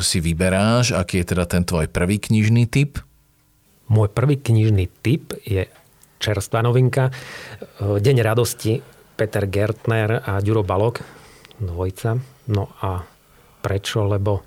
si 0.00 0.18
vyberáš? 0.24 0.96
Aký 0.96 1.20
je 1.20 1.28
teda 1.28 1.44
ten 1.44 1.60
tvoj 1.60 1.84
prvý 1.92 2.16
knižný 2.16 2.64
typ? 2.64 3.04
Môj 3.92 4.08
prvý 4.08 4.40
knižný 4.40 4.88
typ 5.04 5.36
je 5.44 5.68
čerstvá 6.18 6.64
novinka. 6.64 7.12
E, 7.12 8.00
Deň 8.00 8.16
radosti 8.24 8.80
Peter 9.12 9.44
Gertner 9.44 10.24
a 10.24 10.40
Ďuro 10.40 10.64
Balok, 10.64 11.04
dvojca. 11.60 12.16
No 12.48 12.72
a 12.80 13.04
prečo? 13.60 14.08
Lebo 14.08 14.40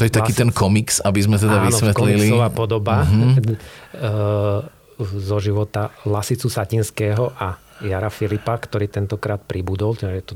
to 0.00 0.08
je 0.08 0.16
taký 0.16 0.32
ten 0.32 0.48
komiks, 0.48 1.04
aby 1.04 1.20
sme 1.20 1.36
teda 1.36 1.60
áno, 1.60 1.68
vysvetlili. 1.68 2.32
Áno, 2.32 2.48
podoba 2.48 3.04
uh-huh. 3.04 4.64
zo 4.96 5.36
života 5.36 5.92
Lasicu 6.08 6.48
Satinského 6.48 7.36
a 7.36 7.60
Jara 7.84 8.08
Filipa, 8.08 8.56
ktorý 8.56 8.88
tentokrát 8.88 9.44
pribudol. 9.44 10.00
Teda 10.00 10.16
je 10.16 10.24
to 10.24 10.34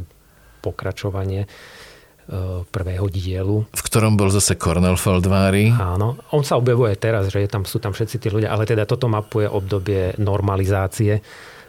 pokračovanie 0.64 1.44
e, 1.44 1.48
prvého 2.64 3.07
dielu. 3.12 3.68
V 3.68 3.83
ktorom 3.85 4.16
bol 4.16 4.33
zase 4.33 4.57
Cornel 4.57 4.96
Feldvári. 4.96 5.68
Áno, 5.77 6.16
on 6.33 6.40
sa 6.40 6.57
objavuje 6.57 6.96
teraz, 6.96 7.29
že 7.29 7.44
je 7.44 7.48
tam, 7.53 7.68
sú 7.68 7.77
tam 7.77 7.92
všetci 7.92 8.16
tí 8.16 8.29
ľudia, 8.33 8.48
ale 8.48 8.64
teda 8.64 8.88
toto 8.88 9.12
mapuje 9.12 9.44
obdobie 9.44 10.16
normalizácie 10.16 11.20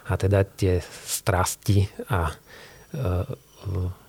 a 0.07 0.13
teda 0.15 0.47
tie 0.47 0.79
strasti 1.03 1.83
a 2.07 2.31
e, 2.95 4.05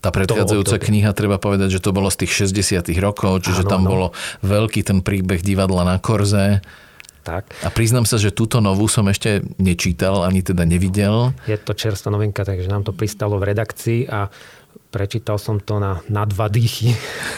tá 0.00 0.08
predchádzajúca 0.08 0.80
kniha, 0.80 1.12
treba 1.12 1.36
povedať, 1.36 1.76
že 1.76 1.80
to 1.84 1.92
bolo 1.92 2.08
z 2.08 2.24
tých 2.24 2.48
60 2.48 2.88
rokov, 3.04 3.44
čiže 3.44 3.68
áno, 3.68 3.70
tam 3.70 3.82
no. 3.84 3.88
bolo 3.92 4.06
veľký 4.40 4.80
ten 4.80 5.04
príbeh 5.04 5.44
divadla 5.44 5.84
na 5.84 5.96
Korze. 6.00 6.64
Tak. 7.24 7.56
A 7.64 7.72
priznám 7.72 8.04
sa, 8.04 8.20
že 8.20 8.28
túto 8.28 8.60
novú 8.60 8.84
som 8.84 9.08
ešte 9.08 9.40
nečítal, 9.56 10.28
ani 10.28 10.44
teda 10.44 10.68
nevidel. 10.68 11.32
Je 11.48 11.56
to 11.56 11.72
čerstvá 11.72 12.12
novinka, 12.12 12.44
takže 12.44 12.68
nám 12.68 12.84
to 12.84 12.92
pristalo 12.92 13.40
v 13.40 13.48
redakcii 13.48 14.04
a 14.12 14.28
prečítal 14.92 15.40
som 15.40 15.56
to 15.56 15.80
na, 15.80 16.04
na 16.12 16.28
dva 16.28 16.52
dýchy. 16.52 16.92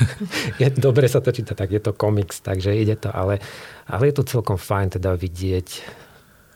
je 0.60 0.68
dobre 0.74 1.06
sa 1.06 1.22
to 1.22 1.30
číta, 1.30 1.54
tak 1.54 1.70
je 1.70 1.78
to 1.78 1.94
komiks, 1.94 2.42
takže 2.42 2.74
ide 2.74 2.98
to, 2.98 3.14
ale, 3.14 3.38
ale 3.86 4.10
je 4.10 4.14
to 4.18 4.26
celkom 4.26 4.58
fajn 4.58 4.98
teda 4.98 5.14
vidieť 5.14 5.68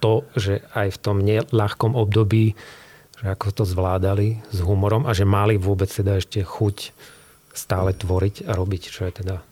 to, 0.02 0.26
že 0.34 0.64
aj 0.74 0.96
v 0.96 0.98
tom 0.98 1.22
neľahkom 1.22 1.94
období, 1.94 2.58
že 3.20 3.26
ako 3.30 3.46
to 3.52 3.64
zvládali 3.68 4.42
s 4.50 4.58
humorom 4.64 5.04
a 5.08 5.14
že 5.14 5.28
mali 5.28 5.54
vôbec 5.60 5.88
teda 5.92 6.18
ešte 6.18 6.42
chuť 6.42 6.92
stále 7.52 7.92
tvoriť 7.92 8.48
a 8.48 8.56
robiť, 8.56 8.82
čo 8.88 9.04
je 9.06 9.12
teda 9.24 9.44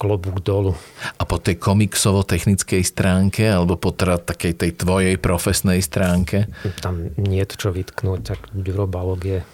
klobúk 0.00 0.40
dolu. 0.40 0.72
A 1.20 1.28
po 1.28 1.36
tej 1.36 1.60
komiksovo-technickej 1.60 2.80
stránke 2.80 3.44
alebo 3.44 3.76
po 3.76 3.92
teda 3.92 4.16
takej 4.16 4.56
tej 4.56 4.70
tvojej 4.80 5.20
profesnej 5.20 5.84
stránke? 5.84 6.48
Tam 6.80 7.12
nie 7.20 7.44
je 7.44 7.60
čo 7.60 7.68
vytknúť, 7.68 8.20
tak 8.24 8.40
Ďuro 8.56 8.88
Balog 8.88 9.20
je, 9.20 9.44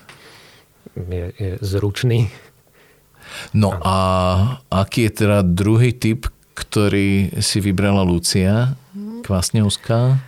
je, 0.94 1.24
je 1.34 1.51
zručný. 1.59 2.30
No 3.51 3.74
a 3.82 3.97
aký 4.70 5.11
je 5.11 5.26
teda 5.26 5.42
druhý 5.42 5.90
typ, 5.90 6.30
ktorý 6.55 7.42
si 7.42 7.59
vybrala 7.59 8.07
Lucia 8.07 8.78
Kvasňovská? 9.26 10.22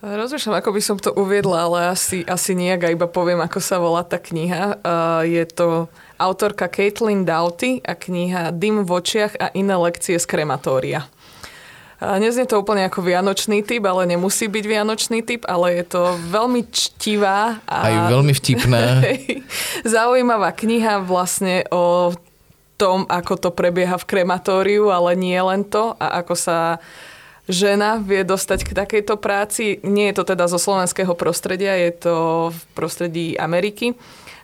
Rozmýšľam, 0.00 0.64
ako 0.64 0.70
by 0.72 0.80
som 0.80 0.96
to 0.96 1.12
uviedla, 1.12 1.68
ale 1.68 1.92
asi, 1.92 2.24
asi 2.24 2.56
nejak 2.56 2.88
a 2.88 2.94
iba 2.94 3.04
poviem, 3.04 3.44
ako 3.44 3.60
sa 3.60 3.76
volá 3.76 4.00
tá 4.00 4.16
kniha. 4.16 4.80
Uh, 4.80 5.20
je 5.28 5.44
to 5.44 5.92
autorka 6.20 6.68
Caitlin 6.68 7.24
Doughty 7.24 7.80
a 7.80 7.96
kniha 7.96 8.52
Dym 8.52 8.84
v 8.84 8.90
očiach 8.92 9.40
a 9.40 9.48
iné 9.56 9.74
lekcie 9.80 10.20
z 10.20 10.26
krematória. 10.28 11.08
Neznie 12.00 12.48
to 12.48 12.64
úplne 12.64 12.88
ako 12.88 13.04
vianočný 13.04 13.60
typ, 13.60 13.84
ale 13.84 14.08
nemusí 14.08 14.48
byť 14.48 14.64
vianočný 14.64 15.20
typ, 15.20 15.44
ale 15.44 15.80
je 15.80 15.84
to 15.84 16.16
veľmi 16.32 16.64
čtivá 16.72 17.60
a 17.68 17.76
aj 17.84 17.94
veľmi 18.08 18.32
vtipná. 18.32 19.04
zaujímavá 19.84 20.56
kniha 20.56 21.04
vlastne 21.04 21.68
o 21.68 22.16
tom, 22.80 23.04
ako 23.04 23.36
to 23.36 23.50
prebieha 23.52 24.00
v 24.00 24.08
krematóriu, 24.08 24.88
ale 24.88 25.12
nie 25.12 25.36
len 25.36 25.60
to 25.68 25.92
a 26.00 26.24
ako 26.24 26.32
sa 26.32 26.80
žena 27.44 28.00
vie 28.00 28.24
dostať 28.24 28.64
k 28.64 28.72
takejto 28.72 29.20
práci. 29.20 29.84
Nie 29.84 30.08
je 30.08 30.24
to 30.24 30.32
teda 30.32 30.48
zo 30.48 30.56
slovenského 30.56 31.12
prostredia, 31.12 31.76
je 31.76 31.92
to 32.00 32.14
v 32.48 32.60
prostredí 32.72 33.36
Ameriky 33.36 33.92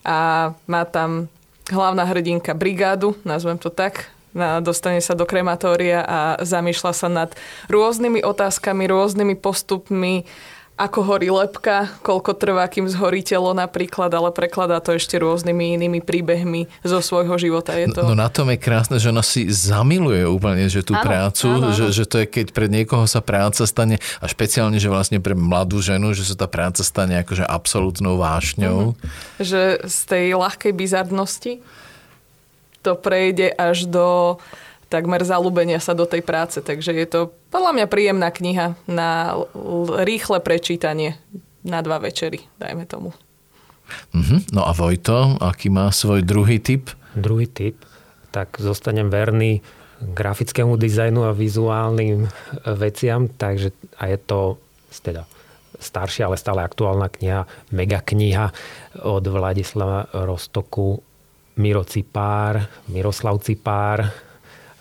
a 0.04 0.52
má 0.68 0.84
tam 0.84 1.32
hlavná 1.70 2.04
hrdinka 2.04 2.54
brigádu, 2.54 3.16
nazvem 3.24 3.58
to 3.58 3.70
tak, 3.70 4.10
dostane 4.60 5.00
sa 5.00 5.16
do 5.16 5.24
krematória 5.24 6.04
a 6.04 6.20
zamýšľa 6.44 6.92
sa 6.92 7.08
nad 7.08 7.30
rôznymi 7.72 8.20
otázkami, 8.20 8.84
rôznymi 8.84 9.34
postupmi, 9.40 10.28
ako 10.76 11.00
horí 11.08 11.32
lepka, 11.32 11.88
koľko 12.04 12.36
trvá, 12.36 12.68
kým 12.68 12.84
zhorí 12.84 13.24
telo 13.24 13.56
napríklad, 13.56 14.12
ale 14.12 14.28
prekladá 14.28 14.76
to 14.84 14.92
ešte 14.92 15.16
rôznymi 15.16 15.80
inými 15.80 16.04
príbehmi 16.04 16.68
zo 16.84 17.00
svojho 17.00 17.32
života. 17.40 17.72
Je 17.72 17.88
to... 17.96 18.04
No, 18.04 18.12
no 18.12 18.20
na 18.20 18.28
tom 18.28 18.52
je 18.52 18.60
krásne, 18.60 19.00
že 19.00 19.08
ona 19.08 19.24
si 19.24 19.48
zamiluje 19.48 20.28
úplne 20.28 20.68
že 20.68 20.84
tú 20.84 20.92
ano, 20.92 21.00
prácu, 21.00 21.48
ano. 21.48 21.72
Že, 21.72 21.84
že 21.96 22.04
to 22.04 22.16
je 22.20 22.26
keď 22.28 22.46
pre 22.52 22.68
niekoho 22.68 23.08
sa 23.08 23.24
práca 23.24 23.64
stane, 23.64 23.96
a 24.20 24.28
špeciálne, 24.28 24.76
že 24.76 24.92
vlastne 24.92 25.16
pre 25.16 25.32
mladú 25.32 25.80
ženu, 25.80 26.12
že 26.12 26.28
sa 26.28 26.36
tá 26.36 26.44
práca 26.44 26.84
stane 26.84 27.24
akože 27.24 27.48
absolútnou 27.48 28.20
vášňou. 28.20 28.92
Uh-huh. 28.92 29.40
Že 29.40 29.80
z 29.88 29.98
tej 30.04 30.26
ľahkej 30.36 30.72
bizardnosti 30.76 31.64
to 32.84 32.92
prejde 33.00 33.48
až 33.56 33.88
do 33.88 34.36
takmer 34.86 35.22
zalúbenia 35.26 35.82
sa 35.82 35.92
do 35.92 36.06
tej 36.06 36.22
práce. 36.22 36.62
Takže 36.62 36.94
je 36.94 37.06
to 37.06 37.20
podľa 37.50 37.72
mňa 37.76 37.86
príjemná 37.90 38.28
kniha 38.30 38.78
na 38.86 39.34
rýchle 40.02 40.38
prečítanie 40.40 41.18
na 41.66 41.82
dva 41.82 41.98
večery, 41.98 42.46
dajme 42.62 42.86
tomu. 42.86 43.10
Mm-hmm. 44.14 44.54
No 44.54 44.66
a 44.66 44.74
Vojto, 44.74 45.38
aký 45.38 45.70
má 45.70 45.90
svoj 45.90 46.22
druhý 46.22 46.58
typ? 46.58 46.90
Druhý 47.14 47.46
typ, 47.46 47.78
tak 48.34 48.58
zostanem 48.58 49.10
verný 49.10 49.62
grafickému 50.02 50.76
dizajnu 50.76 51.24
a 51.24 51.32
vizuálnym 51.32 52.28
veciam, 52.76 53.30
takže 53.32 53.72
a 53.96 54.12
je 54.12 54.18
to 54.20 54.60
teda 55.00 55.24
staršia, 55.76 56.28
ale 56.28 56.40
stále 56.40 56.60
aktuálna 56.64 57.08
kniha, 57.08 57.48
mega 57.72 58.00
kniha 58.00 58.52
od 59.04 59.24
Vladislava 59.24 60.08
Rostoku 60.12 61.00
Miro 61.56 61.84
Cipár, 61.88 62.60
Miroslav 62.92 63.40
Cipár, 63.40 64.04
e, 64.04 64.08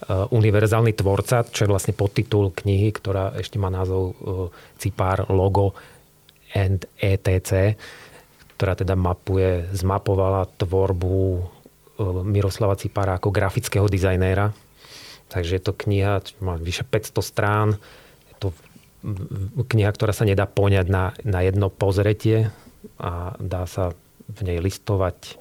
univerzálny 0.05 0.93
tvorca, 0.93 1.47
čo 1.47 1.65
je 1.65 1.71
vlastne 1.71 1.95
podtitul 1.95 2.51
knihy, 2.51 2.91
ktorá 2.91 3.33
ešte 3.39 3.57
má 3.57 3.71
názov 3.71 4.03
e, 4.11 4.13
Cipár, 4.75 5.25
logo 5.31 5.71
and 6.51 6.83
ETC, 6.99 7.79
ktorá 8.59 8.75
teda 8.75 8.93
mapuje, 8.99 9.65
zmapovala 9.71 10.51
tvorbu 10.59 11.17
e, 11.17 11.41
Miroslava 12.27 12.75
Cipára 12.75 13.17
ako 13.17 13.31
grafického 13.31 13.87
dizajnéra. 13.87 14.51
Takže 15.31 15.57
je 15.57 15.63
to 15.63 15.73
kniha, 15.73 16.21
má 16.43 16.59
vyše 16.59 16.85
500 16.85 17.23
strán. 17.23 17.67
Je 18.29 18.35
to 18.37 18.47
kniha, 19.73 19.89
ktorá 19.89 20.11
sa 20.11 20.27
nedá 20.27 20.45
poňať 20.45 20.85
na, 20.91 21.15
na 21.23 21.39
jedno 21.41 21.71
pozretie 21.71 22.53
a 22.99 23.33
dá 23.41 23.63
sa 23.65 23.95
v 24.27 24.39
nej 24.43 24.59
listovať 24.59 25.39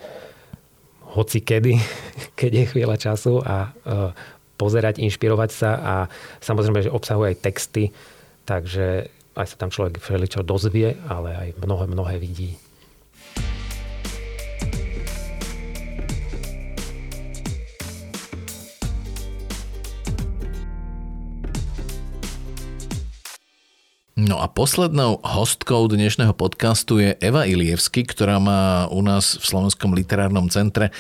hoci 1.15 1.47
kedy, 1.47 1.79
keď 2.39 2.51
je 2.51 2.65
chvíľa 2.71 2.97
času 2.99 3.39
a 3.43 3.71
e, 3.71 4.34
pozerať, 4.55 5.03
inšpirovať 5.03 5.51
sa 5.51 5.71
a 5.79 5.95
samozrejme, 6.41 6.87
že 6.87 6.95
obsahuje 6.95 7.35
aj 7.35 7.43
texty, 7.43 7.85
takže 8.47 9.11
aj 9.35 9.47
sa 9.51 9.57
tam 9.59 9.71
človek 9.75 9.99
všeličo 9.99 10.47
dozvie, 10.47 10.95
ale 11.11 11.35
aj 11.35 11.49
mnohé, 11.59 11.85
mnohé 11.91 12.15
vidí. 12.23 12.55
No 24.15 24.39
a 24.39 24.47
poslednou 24.47 25.19
hostkou 25.27 25.91
dnešného 25.91 26.39
podcastu 26.39 27.03
je 27.03 27.19
Eva 27.19 27.51
Ilievsky, 27.51 28.07
ktorá 28.07 28.39
má 28.39 28.87
u 28.87 29.03
nás 29.03 29.35
v 29.35 29.43
Slovenskom 29.43 29.91
literárnom 29.91 30.47
centre 30.55 30.95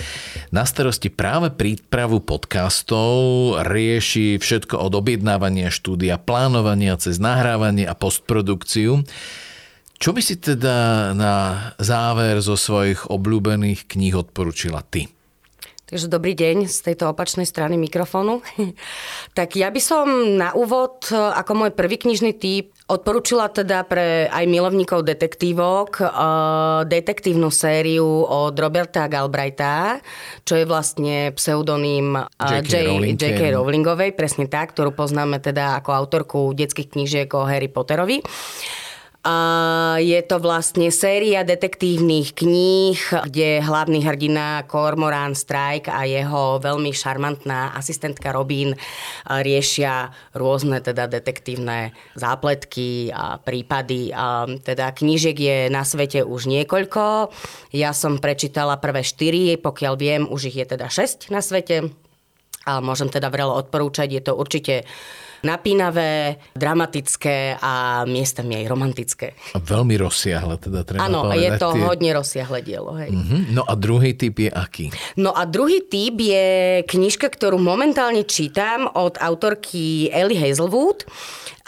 na 0.50 0.66
starosti 0.66 1.14
práve 1.14 1.54
prípravu 1.54 2.18
podcastov, 2.18 3.14
rieši 3.70 4.42
všetko 4.42 4.82
od 4.82 4.98
objednávania 4.98 5.70
štúdia, 5.70 6.18
plánovania 6.18 6.98
cez 6.98 7.22
nahrávanie 7.22 7.86
a 7.86 7.94
postprodukciu. 7.94 9.06
Čo 9.94 10.10
by 10.10 10.18
si 10.18 10.34
teda 10.34 11.14
na 11.14 11.34
záver 11.78 12.42
zo 12.42 12.58
svojich 12.58 13.06
obľúbených 13.06 13.94
kníh 13.94 14.18
odporúčila 14.18 14.82
ty? 14.82 15.06
Takže 15.95 16.11
dobrý 16.11 16.34
deň 16.34 16.66
z 16.66 16.90
tejto 16.90 17.14
opačnej 17.14 17.47
strany 17.47 17.78
mikrofónu. 17.78 18.42
tak 19.38 19.55
ja 19.55 19.70
by 19.70 19.78
som 19.78 20.34
na 20.34 20.51
úvod, 20.51 21.07
ako 21.14 21.55
môj 21.55 21.70
prvý 21.70 22.03
knižný 22.03 22.34
typ, 22.34 22.74
odporúčila 22.90 23.47
teda 23.47 23.86
pre 23.86 24.26
aj 24.26 24.42
milovníkov 24.51 25.07
detektívok 25.07 26.03
uh, 26.03 26.82
detektívnu 26.82 27.47
sériu 27.47 28.26
od 28.26 28.59
Roberta 28.59 29.07
Galbraitha, 29.07 30.03
čo 30.42 30.59
je 30.59 30.66
vlastne 30.66 31.30
pseudonym 31.38 32.18
uh, 32.18 32.26
J.K. 32.42 32.90
Rowling. 32.90 33.14
Rowlingovej, 33.55 34.18
presne 34.18 34.51
tak, 34.51 34.74
ktorú 34.74 34.99
poznáme 34.99 35.38
teda 35.38 35.78
ako 35.78 35.95
autorku 35.95 36.40
detských 36.59 36.90
knížiek 36.90 37.30
o 37.38 37.47
Harry 37.47 37.70
Potterovi. 37.70 38.18
Je 40.05 40.20
to 40.29 40.37
vlastne 40.37 40.93
séria 40.93 41.49
detektívnych 41.49 42.37
kníh, 42.37 43.01
kde 43.25 43.64
hlavný 43.64 44.05
hrdina 44.05 44.68
Cormoran 44.68 45.33
Strike 45.33 45.89
a 45.89 46.05
jeho 46.05 46.61
veľmi 46.61 46.93
šarmantná 46.93 47.72
asistentka 47.72 48.37
Robin 48.37 48.77
riešia 49.25 50.12
rôzne 50.37 50.85
teda 50.85 51.09
detektívne 51.09 51.97
zápletky 52.12 53.09
a 53.16 53.41
prípady. 53.41 54.12
Teda 54.61 54.93
knížiek 54.93 55.39
je 55.41 55.59
na 55.72 55.89
svete 55.89 56.20
už 56.20 56.45
niekoľko. 56.45 57.33
Ja 57.72 57.97
som 57.97 58.20
prečítala 58.20 58.77
prvé 58.77 59.01
štyri, 59.01 59.57
pokiaľ 59.57 59.95
viem, 59.97 60.22
už 60.29 60.53
ich 60.53 60.61
je 60.61 60.68
teda 60.68 60.93
šesť 60.93 61.33
na 61.33 61.41
svete. 61.41 61.89
A 62.68 62.85
môžem 62.85 63.09
teda 63.09 63.33
veľa 63.33 63.57
odporúčať. 63.57 64.09
Je 64.12 64.20
to 64.20 64.37
určite 64.37 64.85
napínavé, 65.45 66.40
dramatické 66.57 67.61
a 67.61 68.03
miestami 68.09 68.59
aj 68.59 68.64
romantické. 68.64 69.36
A 69.53 69.61
veľmi 69.61 70.01
rozsiahle 70.01 70.57
teda 70.57 70.82
treba 70.88 71.05
Áno, 71.05 71.28
je 71.36 71.51
to 71.61 71.76
tie... 71.76 71.84
hodne 71.84 72.11
rozsiahle 72.16 72.64
dielo. 72.64 72.97
Hej. 72.97 73.12
Uh-huh. 73.12 73.40
No 73.53 73.62
a 73.68 73.76
druhý 73.76 74.16
typ 74.16 74.40
je 74.40 74.49
aký? 74.49 74.88
No 75.20 75.36
a 75.36 75.45
druhý 75.45 75.84
typ 75.84 76.16
je 76.16 76.80
knižka, 76.88 77.28
ktorú 77.28 77.61
momentálne 77.61 78.24
čítam 78.24 78.88
od 78.97 79.20
autorky 79.20 80.09
Ellie 80.09 80.40
Hazelwood. 80.40 81.05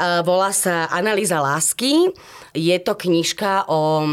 Volá 0.01 0.57
sa 0.57 0.89
Analýza 0.89 1.45
lásky. 1.45 2.17
Je 2.57 2.77
to 2.81 2.97
knižka 2.97 3.69
o 3.69 4.09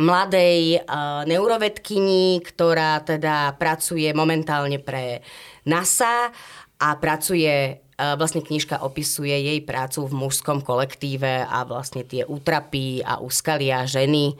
mladej 0.00 0.80
neurovedkyni, 1.28 2.40
ktorá 2.40 3.04
teda 3.04 3.60
pracuje 3.60 4.08
momentálne 4.16 4.80
pre 4.80 5.20
NASA 5.68 6.32
a 6.80 6.88
pracuje 6.96 7.81
Vlastne 8.00 8.40
knižka 8.40 8.80
opisuje 8.80 9.36
jej 9.36 9.60
prácu 9.60 10.08
v 10.08 10.16
mužskom 10.16 10.64
kolektíve 10.64 11.44
a 11.44 11.62
vlastne 11.68 12.02
tie 12.02 12.24
útrapy 12.24 13.04
a 13.04 13.20
úskalia 13.20 13.84
ženy 13.84 14.32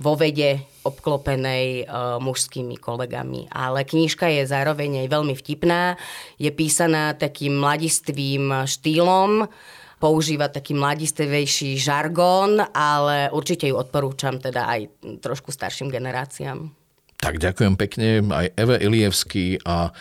vo 0.00 0.16
vede 0.16 0.64
obklopenej 0.80 1.84
uh, 1.84 2.16
mužskými 2.22 2.80
kolegami. 2.80 3.50
Ale 3.52 3.84
knižka 3.84 4.32
je 4.32 4.48
zároveň 4.48 5.04
aj 5.04 5.12
veľmi 5.12 5.34
vtipná. 5.36 6.00
Je 6.40 6.48
písaná 6.48 7.12
takým 7.12 7.60
mladistvým 7.60 8.64
štýlom, 8.64 9.44
používa 10.00 10.48
taký 10.48 10.72
mladistvejší 10.72 11.76
žargón, 11.76 12.64
ale 12.72 13.28
určite 13.28 13.68
ju 13.68 13.76
odporúčam 13.76 14.40
teda 14.40 14.64
aj 14.64 14.80
trošku 15.20 15.52
starším 15.52 15.92
generáciám. 15.92 16.79
Tak 17.20 17.36
ďakujem 17.36 17.76
pekne 17.76 18.24
aj 18.32 18.56
Eve 18.56 18.80
Ilievsky 18.80 19.60
a 19.68 19.92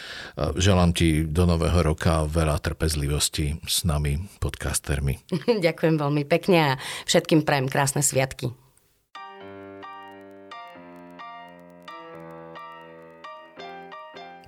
želám 0.55 0.95
ti 0.95 1.27
do 1.27 1.43
nového 1.43 1.83
roka 1.83 2.23
veľa 2.23 2.63
trpezlivosti 2.63 3.59
s 3.67 3.83
nami, 3.83 4.23
podcastermi. 4.39 5.19
ďakujem 5.67 5.99
veľmi 5.99 6.23
pekne 6.23 6.57
a 6.63 6.71
všetkým 7.03 7.43
prajem 7.43 7.67
krásne 7.67 7.99
sviatky. 7.99 8.55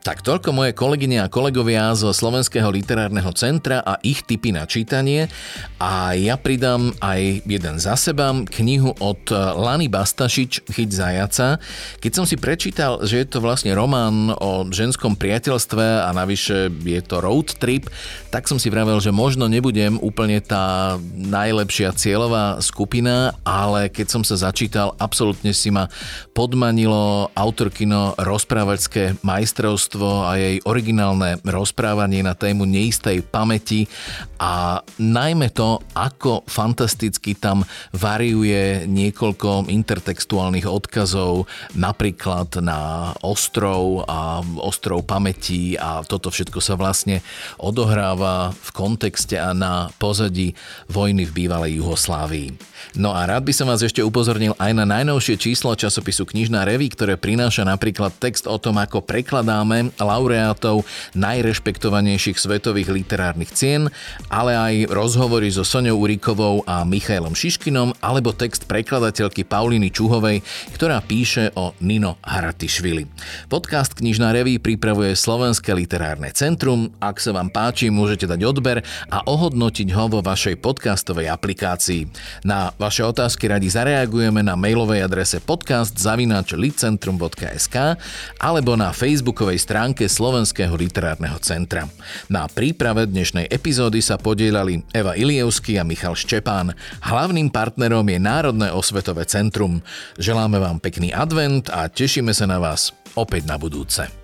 Tak 0.01 0.25
toľko 0.25 0.49
moje 0.49 0.73
kolegyne 0.73 1.21
a 1.21 1.29
kolegovia 1.29 1.93
zo 1.93 2.09
Slovenského 2.09 2.73
literárneho 2.73 3.29
centra 3.37 3.85
a 3.85 4.01
ich 4.01 4.25
typy 4.25 4.49
na 4.49 4.65
čítanie. 4.65 5.29
A 5.77 6.17
ja 6.17 6.41
pridám 6.41 6.89
aj 6.97 7.45
jeden 7.45 7.77
za 7.77 7.93
seba, 7.93 8.33
knihu 8.33 8.97
od 8.97 9.29
Lany 9.61 9.93
Bastašič 9.93 10.65
Chyť 10.73 10.89
zajaca. 10.89 11.61
Keď 12.01 12.11
som 12.17 12.25
si 12.25 12.33
prečítal, 12.33 13.05
že 13.05 13.21
je 13.21 13.29
to 13.29 13.45
vlastne 13.45 13.77
román 13.77 14.33
o 14.41 14.65
ženskom 14.73 15.13
priateľstve 15.13 16.01
a 16.01 16.09
navyše 16.17 16.73
je 16.81 17.01
to 17.05 17.21
road 17.21 17.53
trip, 17.61 17.85
tak 18.33 18.49
som 18.49 18.57
si 18.57 18.73
vravel, 18.73 18.97
že 18.97 19.13
možno 19.13 19.45
nebudem 19.45 20.01
úplne 20.01 20.41
tá 20.41 20.97
najlepšia 21.13 21.93
cieľová 21.93 22.57
skupina, 22.65 23.37
ale 23.45 23.85
keď 23.85 24.17
som 24.17 24.25
sa 24.25 24.33
začítal, 24.33 24.97
absolútne 24.97 25.53
si 25.53 25.69
ma 25.69 25.93
podmanilo 26.33 27.29
autorkino 27.37 28.17
rozprávačské 28.17 29.21
majstrovstvo 29.21 29.90
autorstvo 29.91 30.23
a 30.23 30.39
jej 30.39 30.63
originálne 30.63 31.43
rozprávanie 31.43 32.23
na 32.23 32.31
tému 32.31 32.63
neistej 32.63 33.19
pamäti 33.27 33.91
a 34.39 34.79
najmä 34.97 35.51
to, 35.51 35.83
ako 35.91 36.47
fantasticky 36.47 37.35
tam 37.35 37.67
variuje 37.91 38.87
niekoľko 38.87 39.67
intertextuálnych 39.67 40.63
odkazov, 40.63 41.45
napríklad 41.75 42.63
na 42.63 43.11
ostrov 43.19 44.07
a 44.07 44.39
ostrov 44.63 45.03
pamäti 45.03 45.75
a 45.75 46.01
toto 46.07 46.31
všetko 46.31 46.63
sa 46.63 46.79
vlastne 46.79 47.19
odohráva 47.59 48.55
v 48.55 48.69
kontexte 48.71 49.35
a 49.35 49.51
na 49.51 49.91
pozadí 49.99 50.55
vojny 50.87 51.27
v 51.27 51.45
bývalej 51.45 51.83
Juhoslávii. 51.83 52.71
No 52.97 53.13
a 53.13 53.27
rád 53.27 53.45
by 53.45 53.53
som 53.53 53.67
vás 53.69 53.83
ešte 53.83 54.01
upozornil 54.01 54.57
aj 54.57 54.71
na 54.73 54.85
najnovšie 54.87 55.37
číslo 55.37 55.75
časopisu 55.77 56.25
Knižná 56.25 56.65
reví, 56.65 56.89
ktoré 56.89 57.15
prináša 57.15 57.61
napríklad 57.61 58.15
text 58.17 58.49
o 58.49 58.57
tom, 58.57 58.81
ako 58.81 59.05
prekladáme 59.05 59.80
laureátov 59.97 60.85
najrešpektovanejších 61.17 62.37
svetových 62.37 62.93
literárnych 62.93 63.49
cien, 63.49 63.89
ale 64.29 64.53
aj 64.53 64.93
rozhovory 64.93 65.49
so 65.49 65.65
Soňou 65.65 65.97
Urikovou 65.97 66.61
a 66.69 66.85
Michailom 66.85 67.33
Šiškinom 67.33 67.97
alebo 68.05 68.37
text 68.37 68.69
prekladateľky 68.69 69.41
Pauliny 69.47 69.89
Čuhovej, 69.89 70.45
ktorá 70.77 71.01
píše 71.01 71.49
o 71.57 71.73
Nino 71.81 72.21
Haratišvili. 72.21 73.09
Podcast 73.49 73.97
Knižná 73.97 74.29
reví 74.35 74.59
pripravuje 74.61 75.17
Slovenské 75.17 75.73
literárne 75.73 76.29
centrum. 76.35 76.91
Ak 76.99 77.23
sa 77.23 77.31
vám 77.31 77.47
páči, 77.49 77.89
môžete 77.89 78.27
dať 78.27 78.43
odber 78.43 78.83
a 79.09 79.23
ohodnotiť 79.23 79.87
ho 79.95 80.11
vo 80.11 80.19
vašej 80.19 80.59
podcastovej 80.59 81.31
aplikácii. 81.31 82.11
Na 82.43 82.75
vaše 82.75 83.07
otázky 83.07 83.47
radi 83.47 83.71
zareagujeme 83.71 84.43
na 84.43 84.59
mailovej 84.59 85.07
adrese 85.07 85.39
podcast.licentrum.sk 85.39 87.95
alebo 88.41 88.73
na 88.75 88.91
facebookovej 88.91 89.61
stránke 89.71 90.03
Slovenského 90.11 90.75
literárneho 90.75 91.39
centra. 91.39 91.87
Na 92.27 92.43
príprave 92.51 93.07
dnešnej 93.07 93.47
epizódy 93.47 94.03
sa 94.03 94.19
podielali 94.19 94.83
Eva 94.91 95.15
Ilievský 95.15 95.79
a 95.79 95.87
Michal 95.87 96.11
Ščepán. 96.11 96.75
Hlavným 96.99 97.47
partnerom 97.47 98.03
je 98.03 98.19
Národné 98.19 98.67
osvetové 98.75 99.23
centrum. 99.23 99.79
Želáme 100.19 100.59
vám 100.59 100.83
pekný 100.83 101.15
advent 101.15 101.71
a 101.71 101.87
tešíme 101.87 102.35
sa 102.35 102.51
na 102.51 102.59
vás 102.59 102.91
opäť 103.15 103.47
na 103.47 103.55
budúce. 103.55 104.20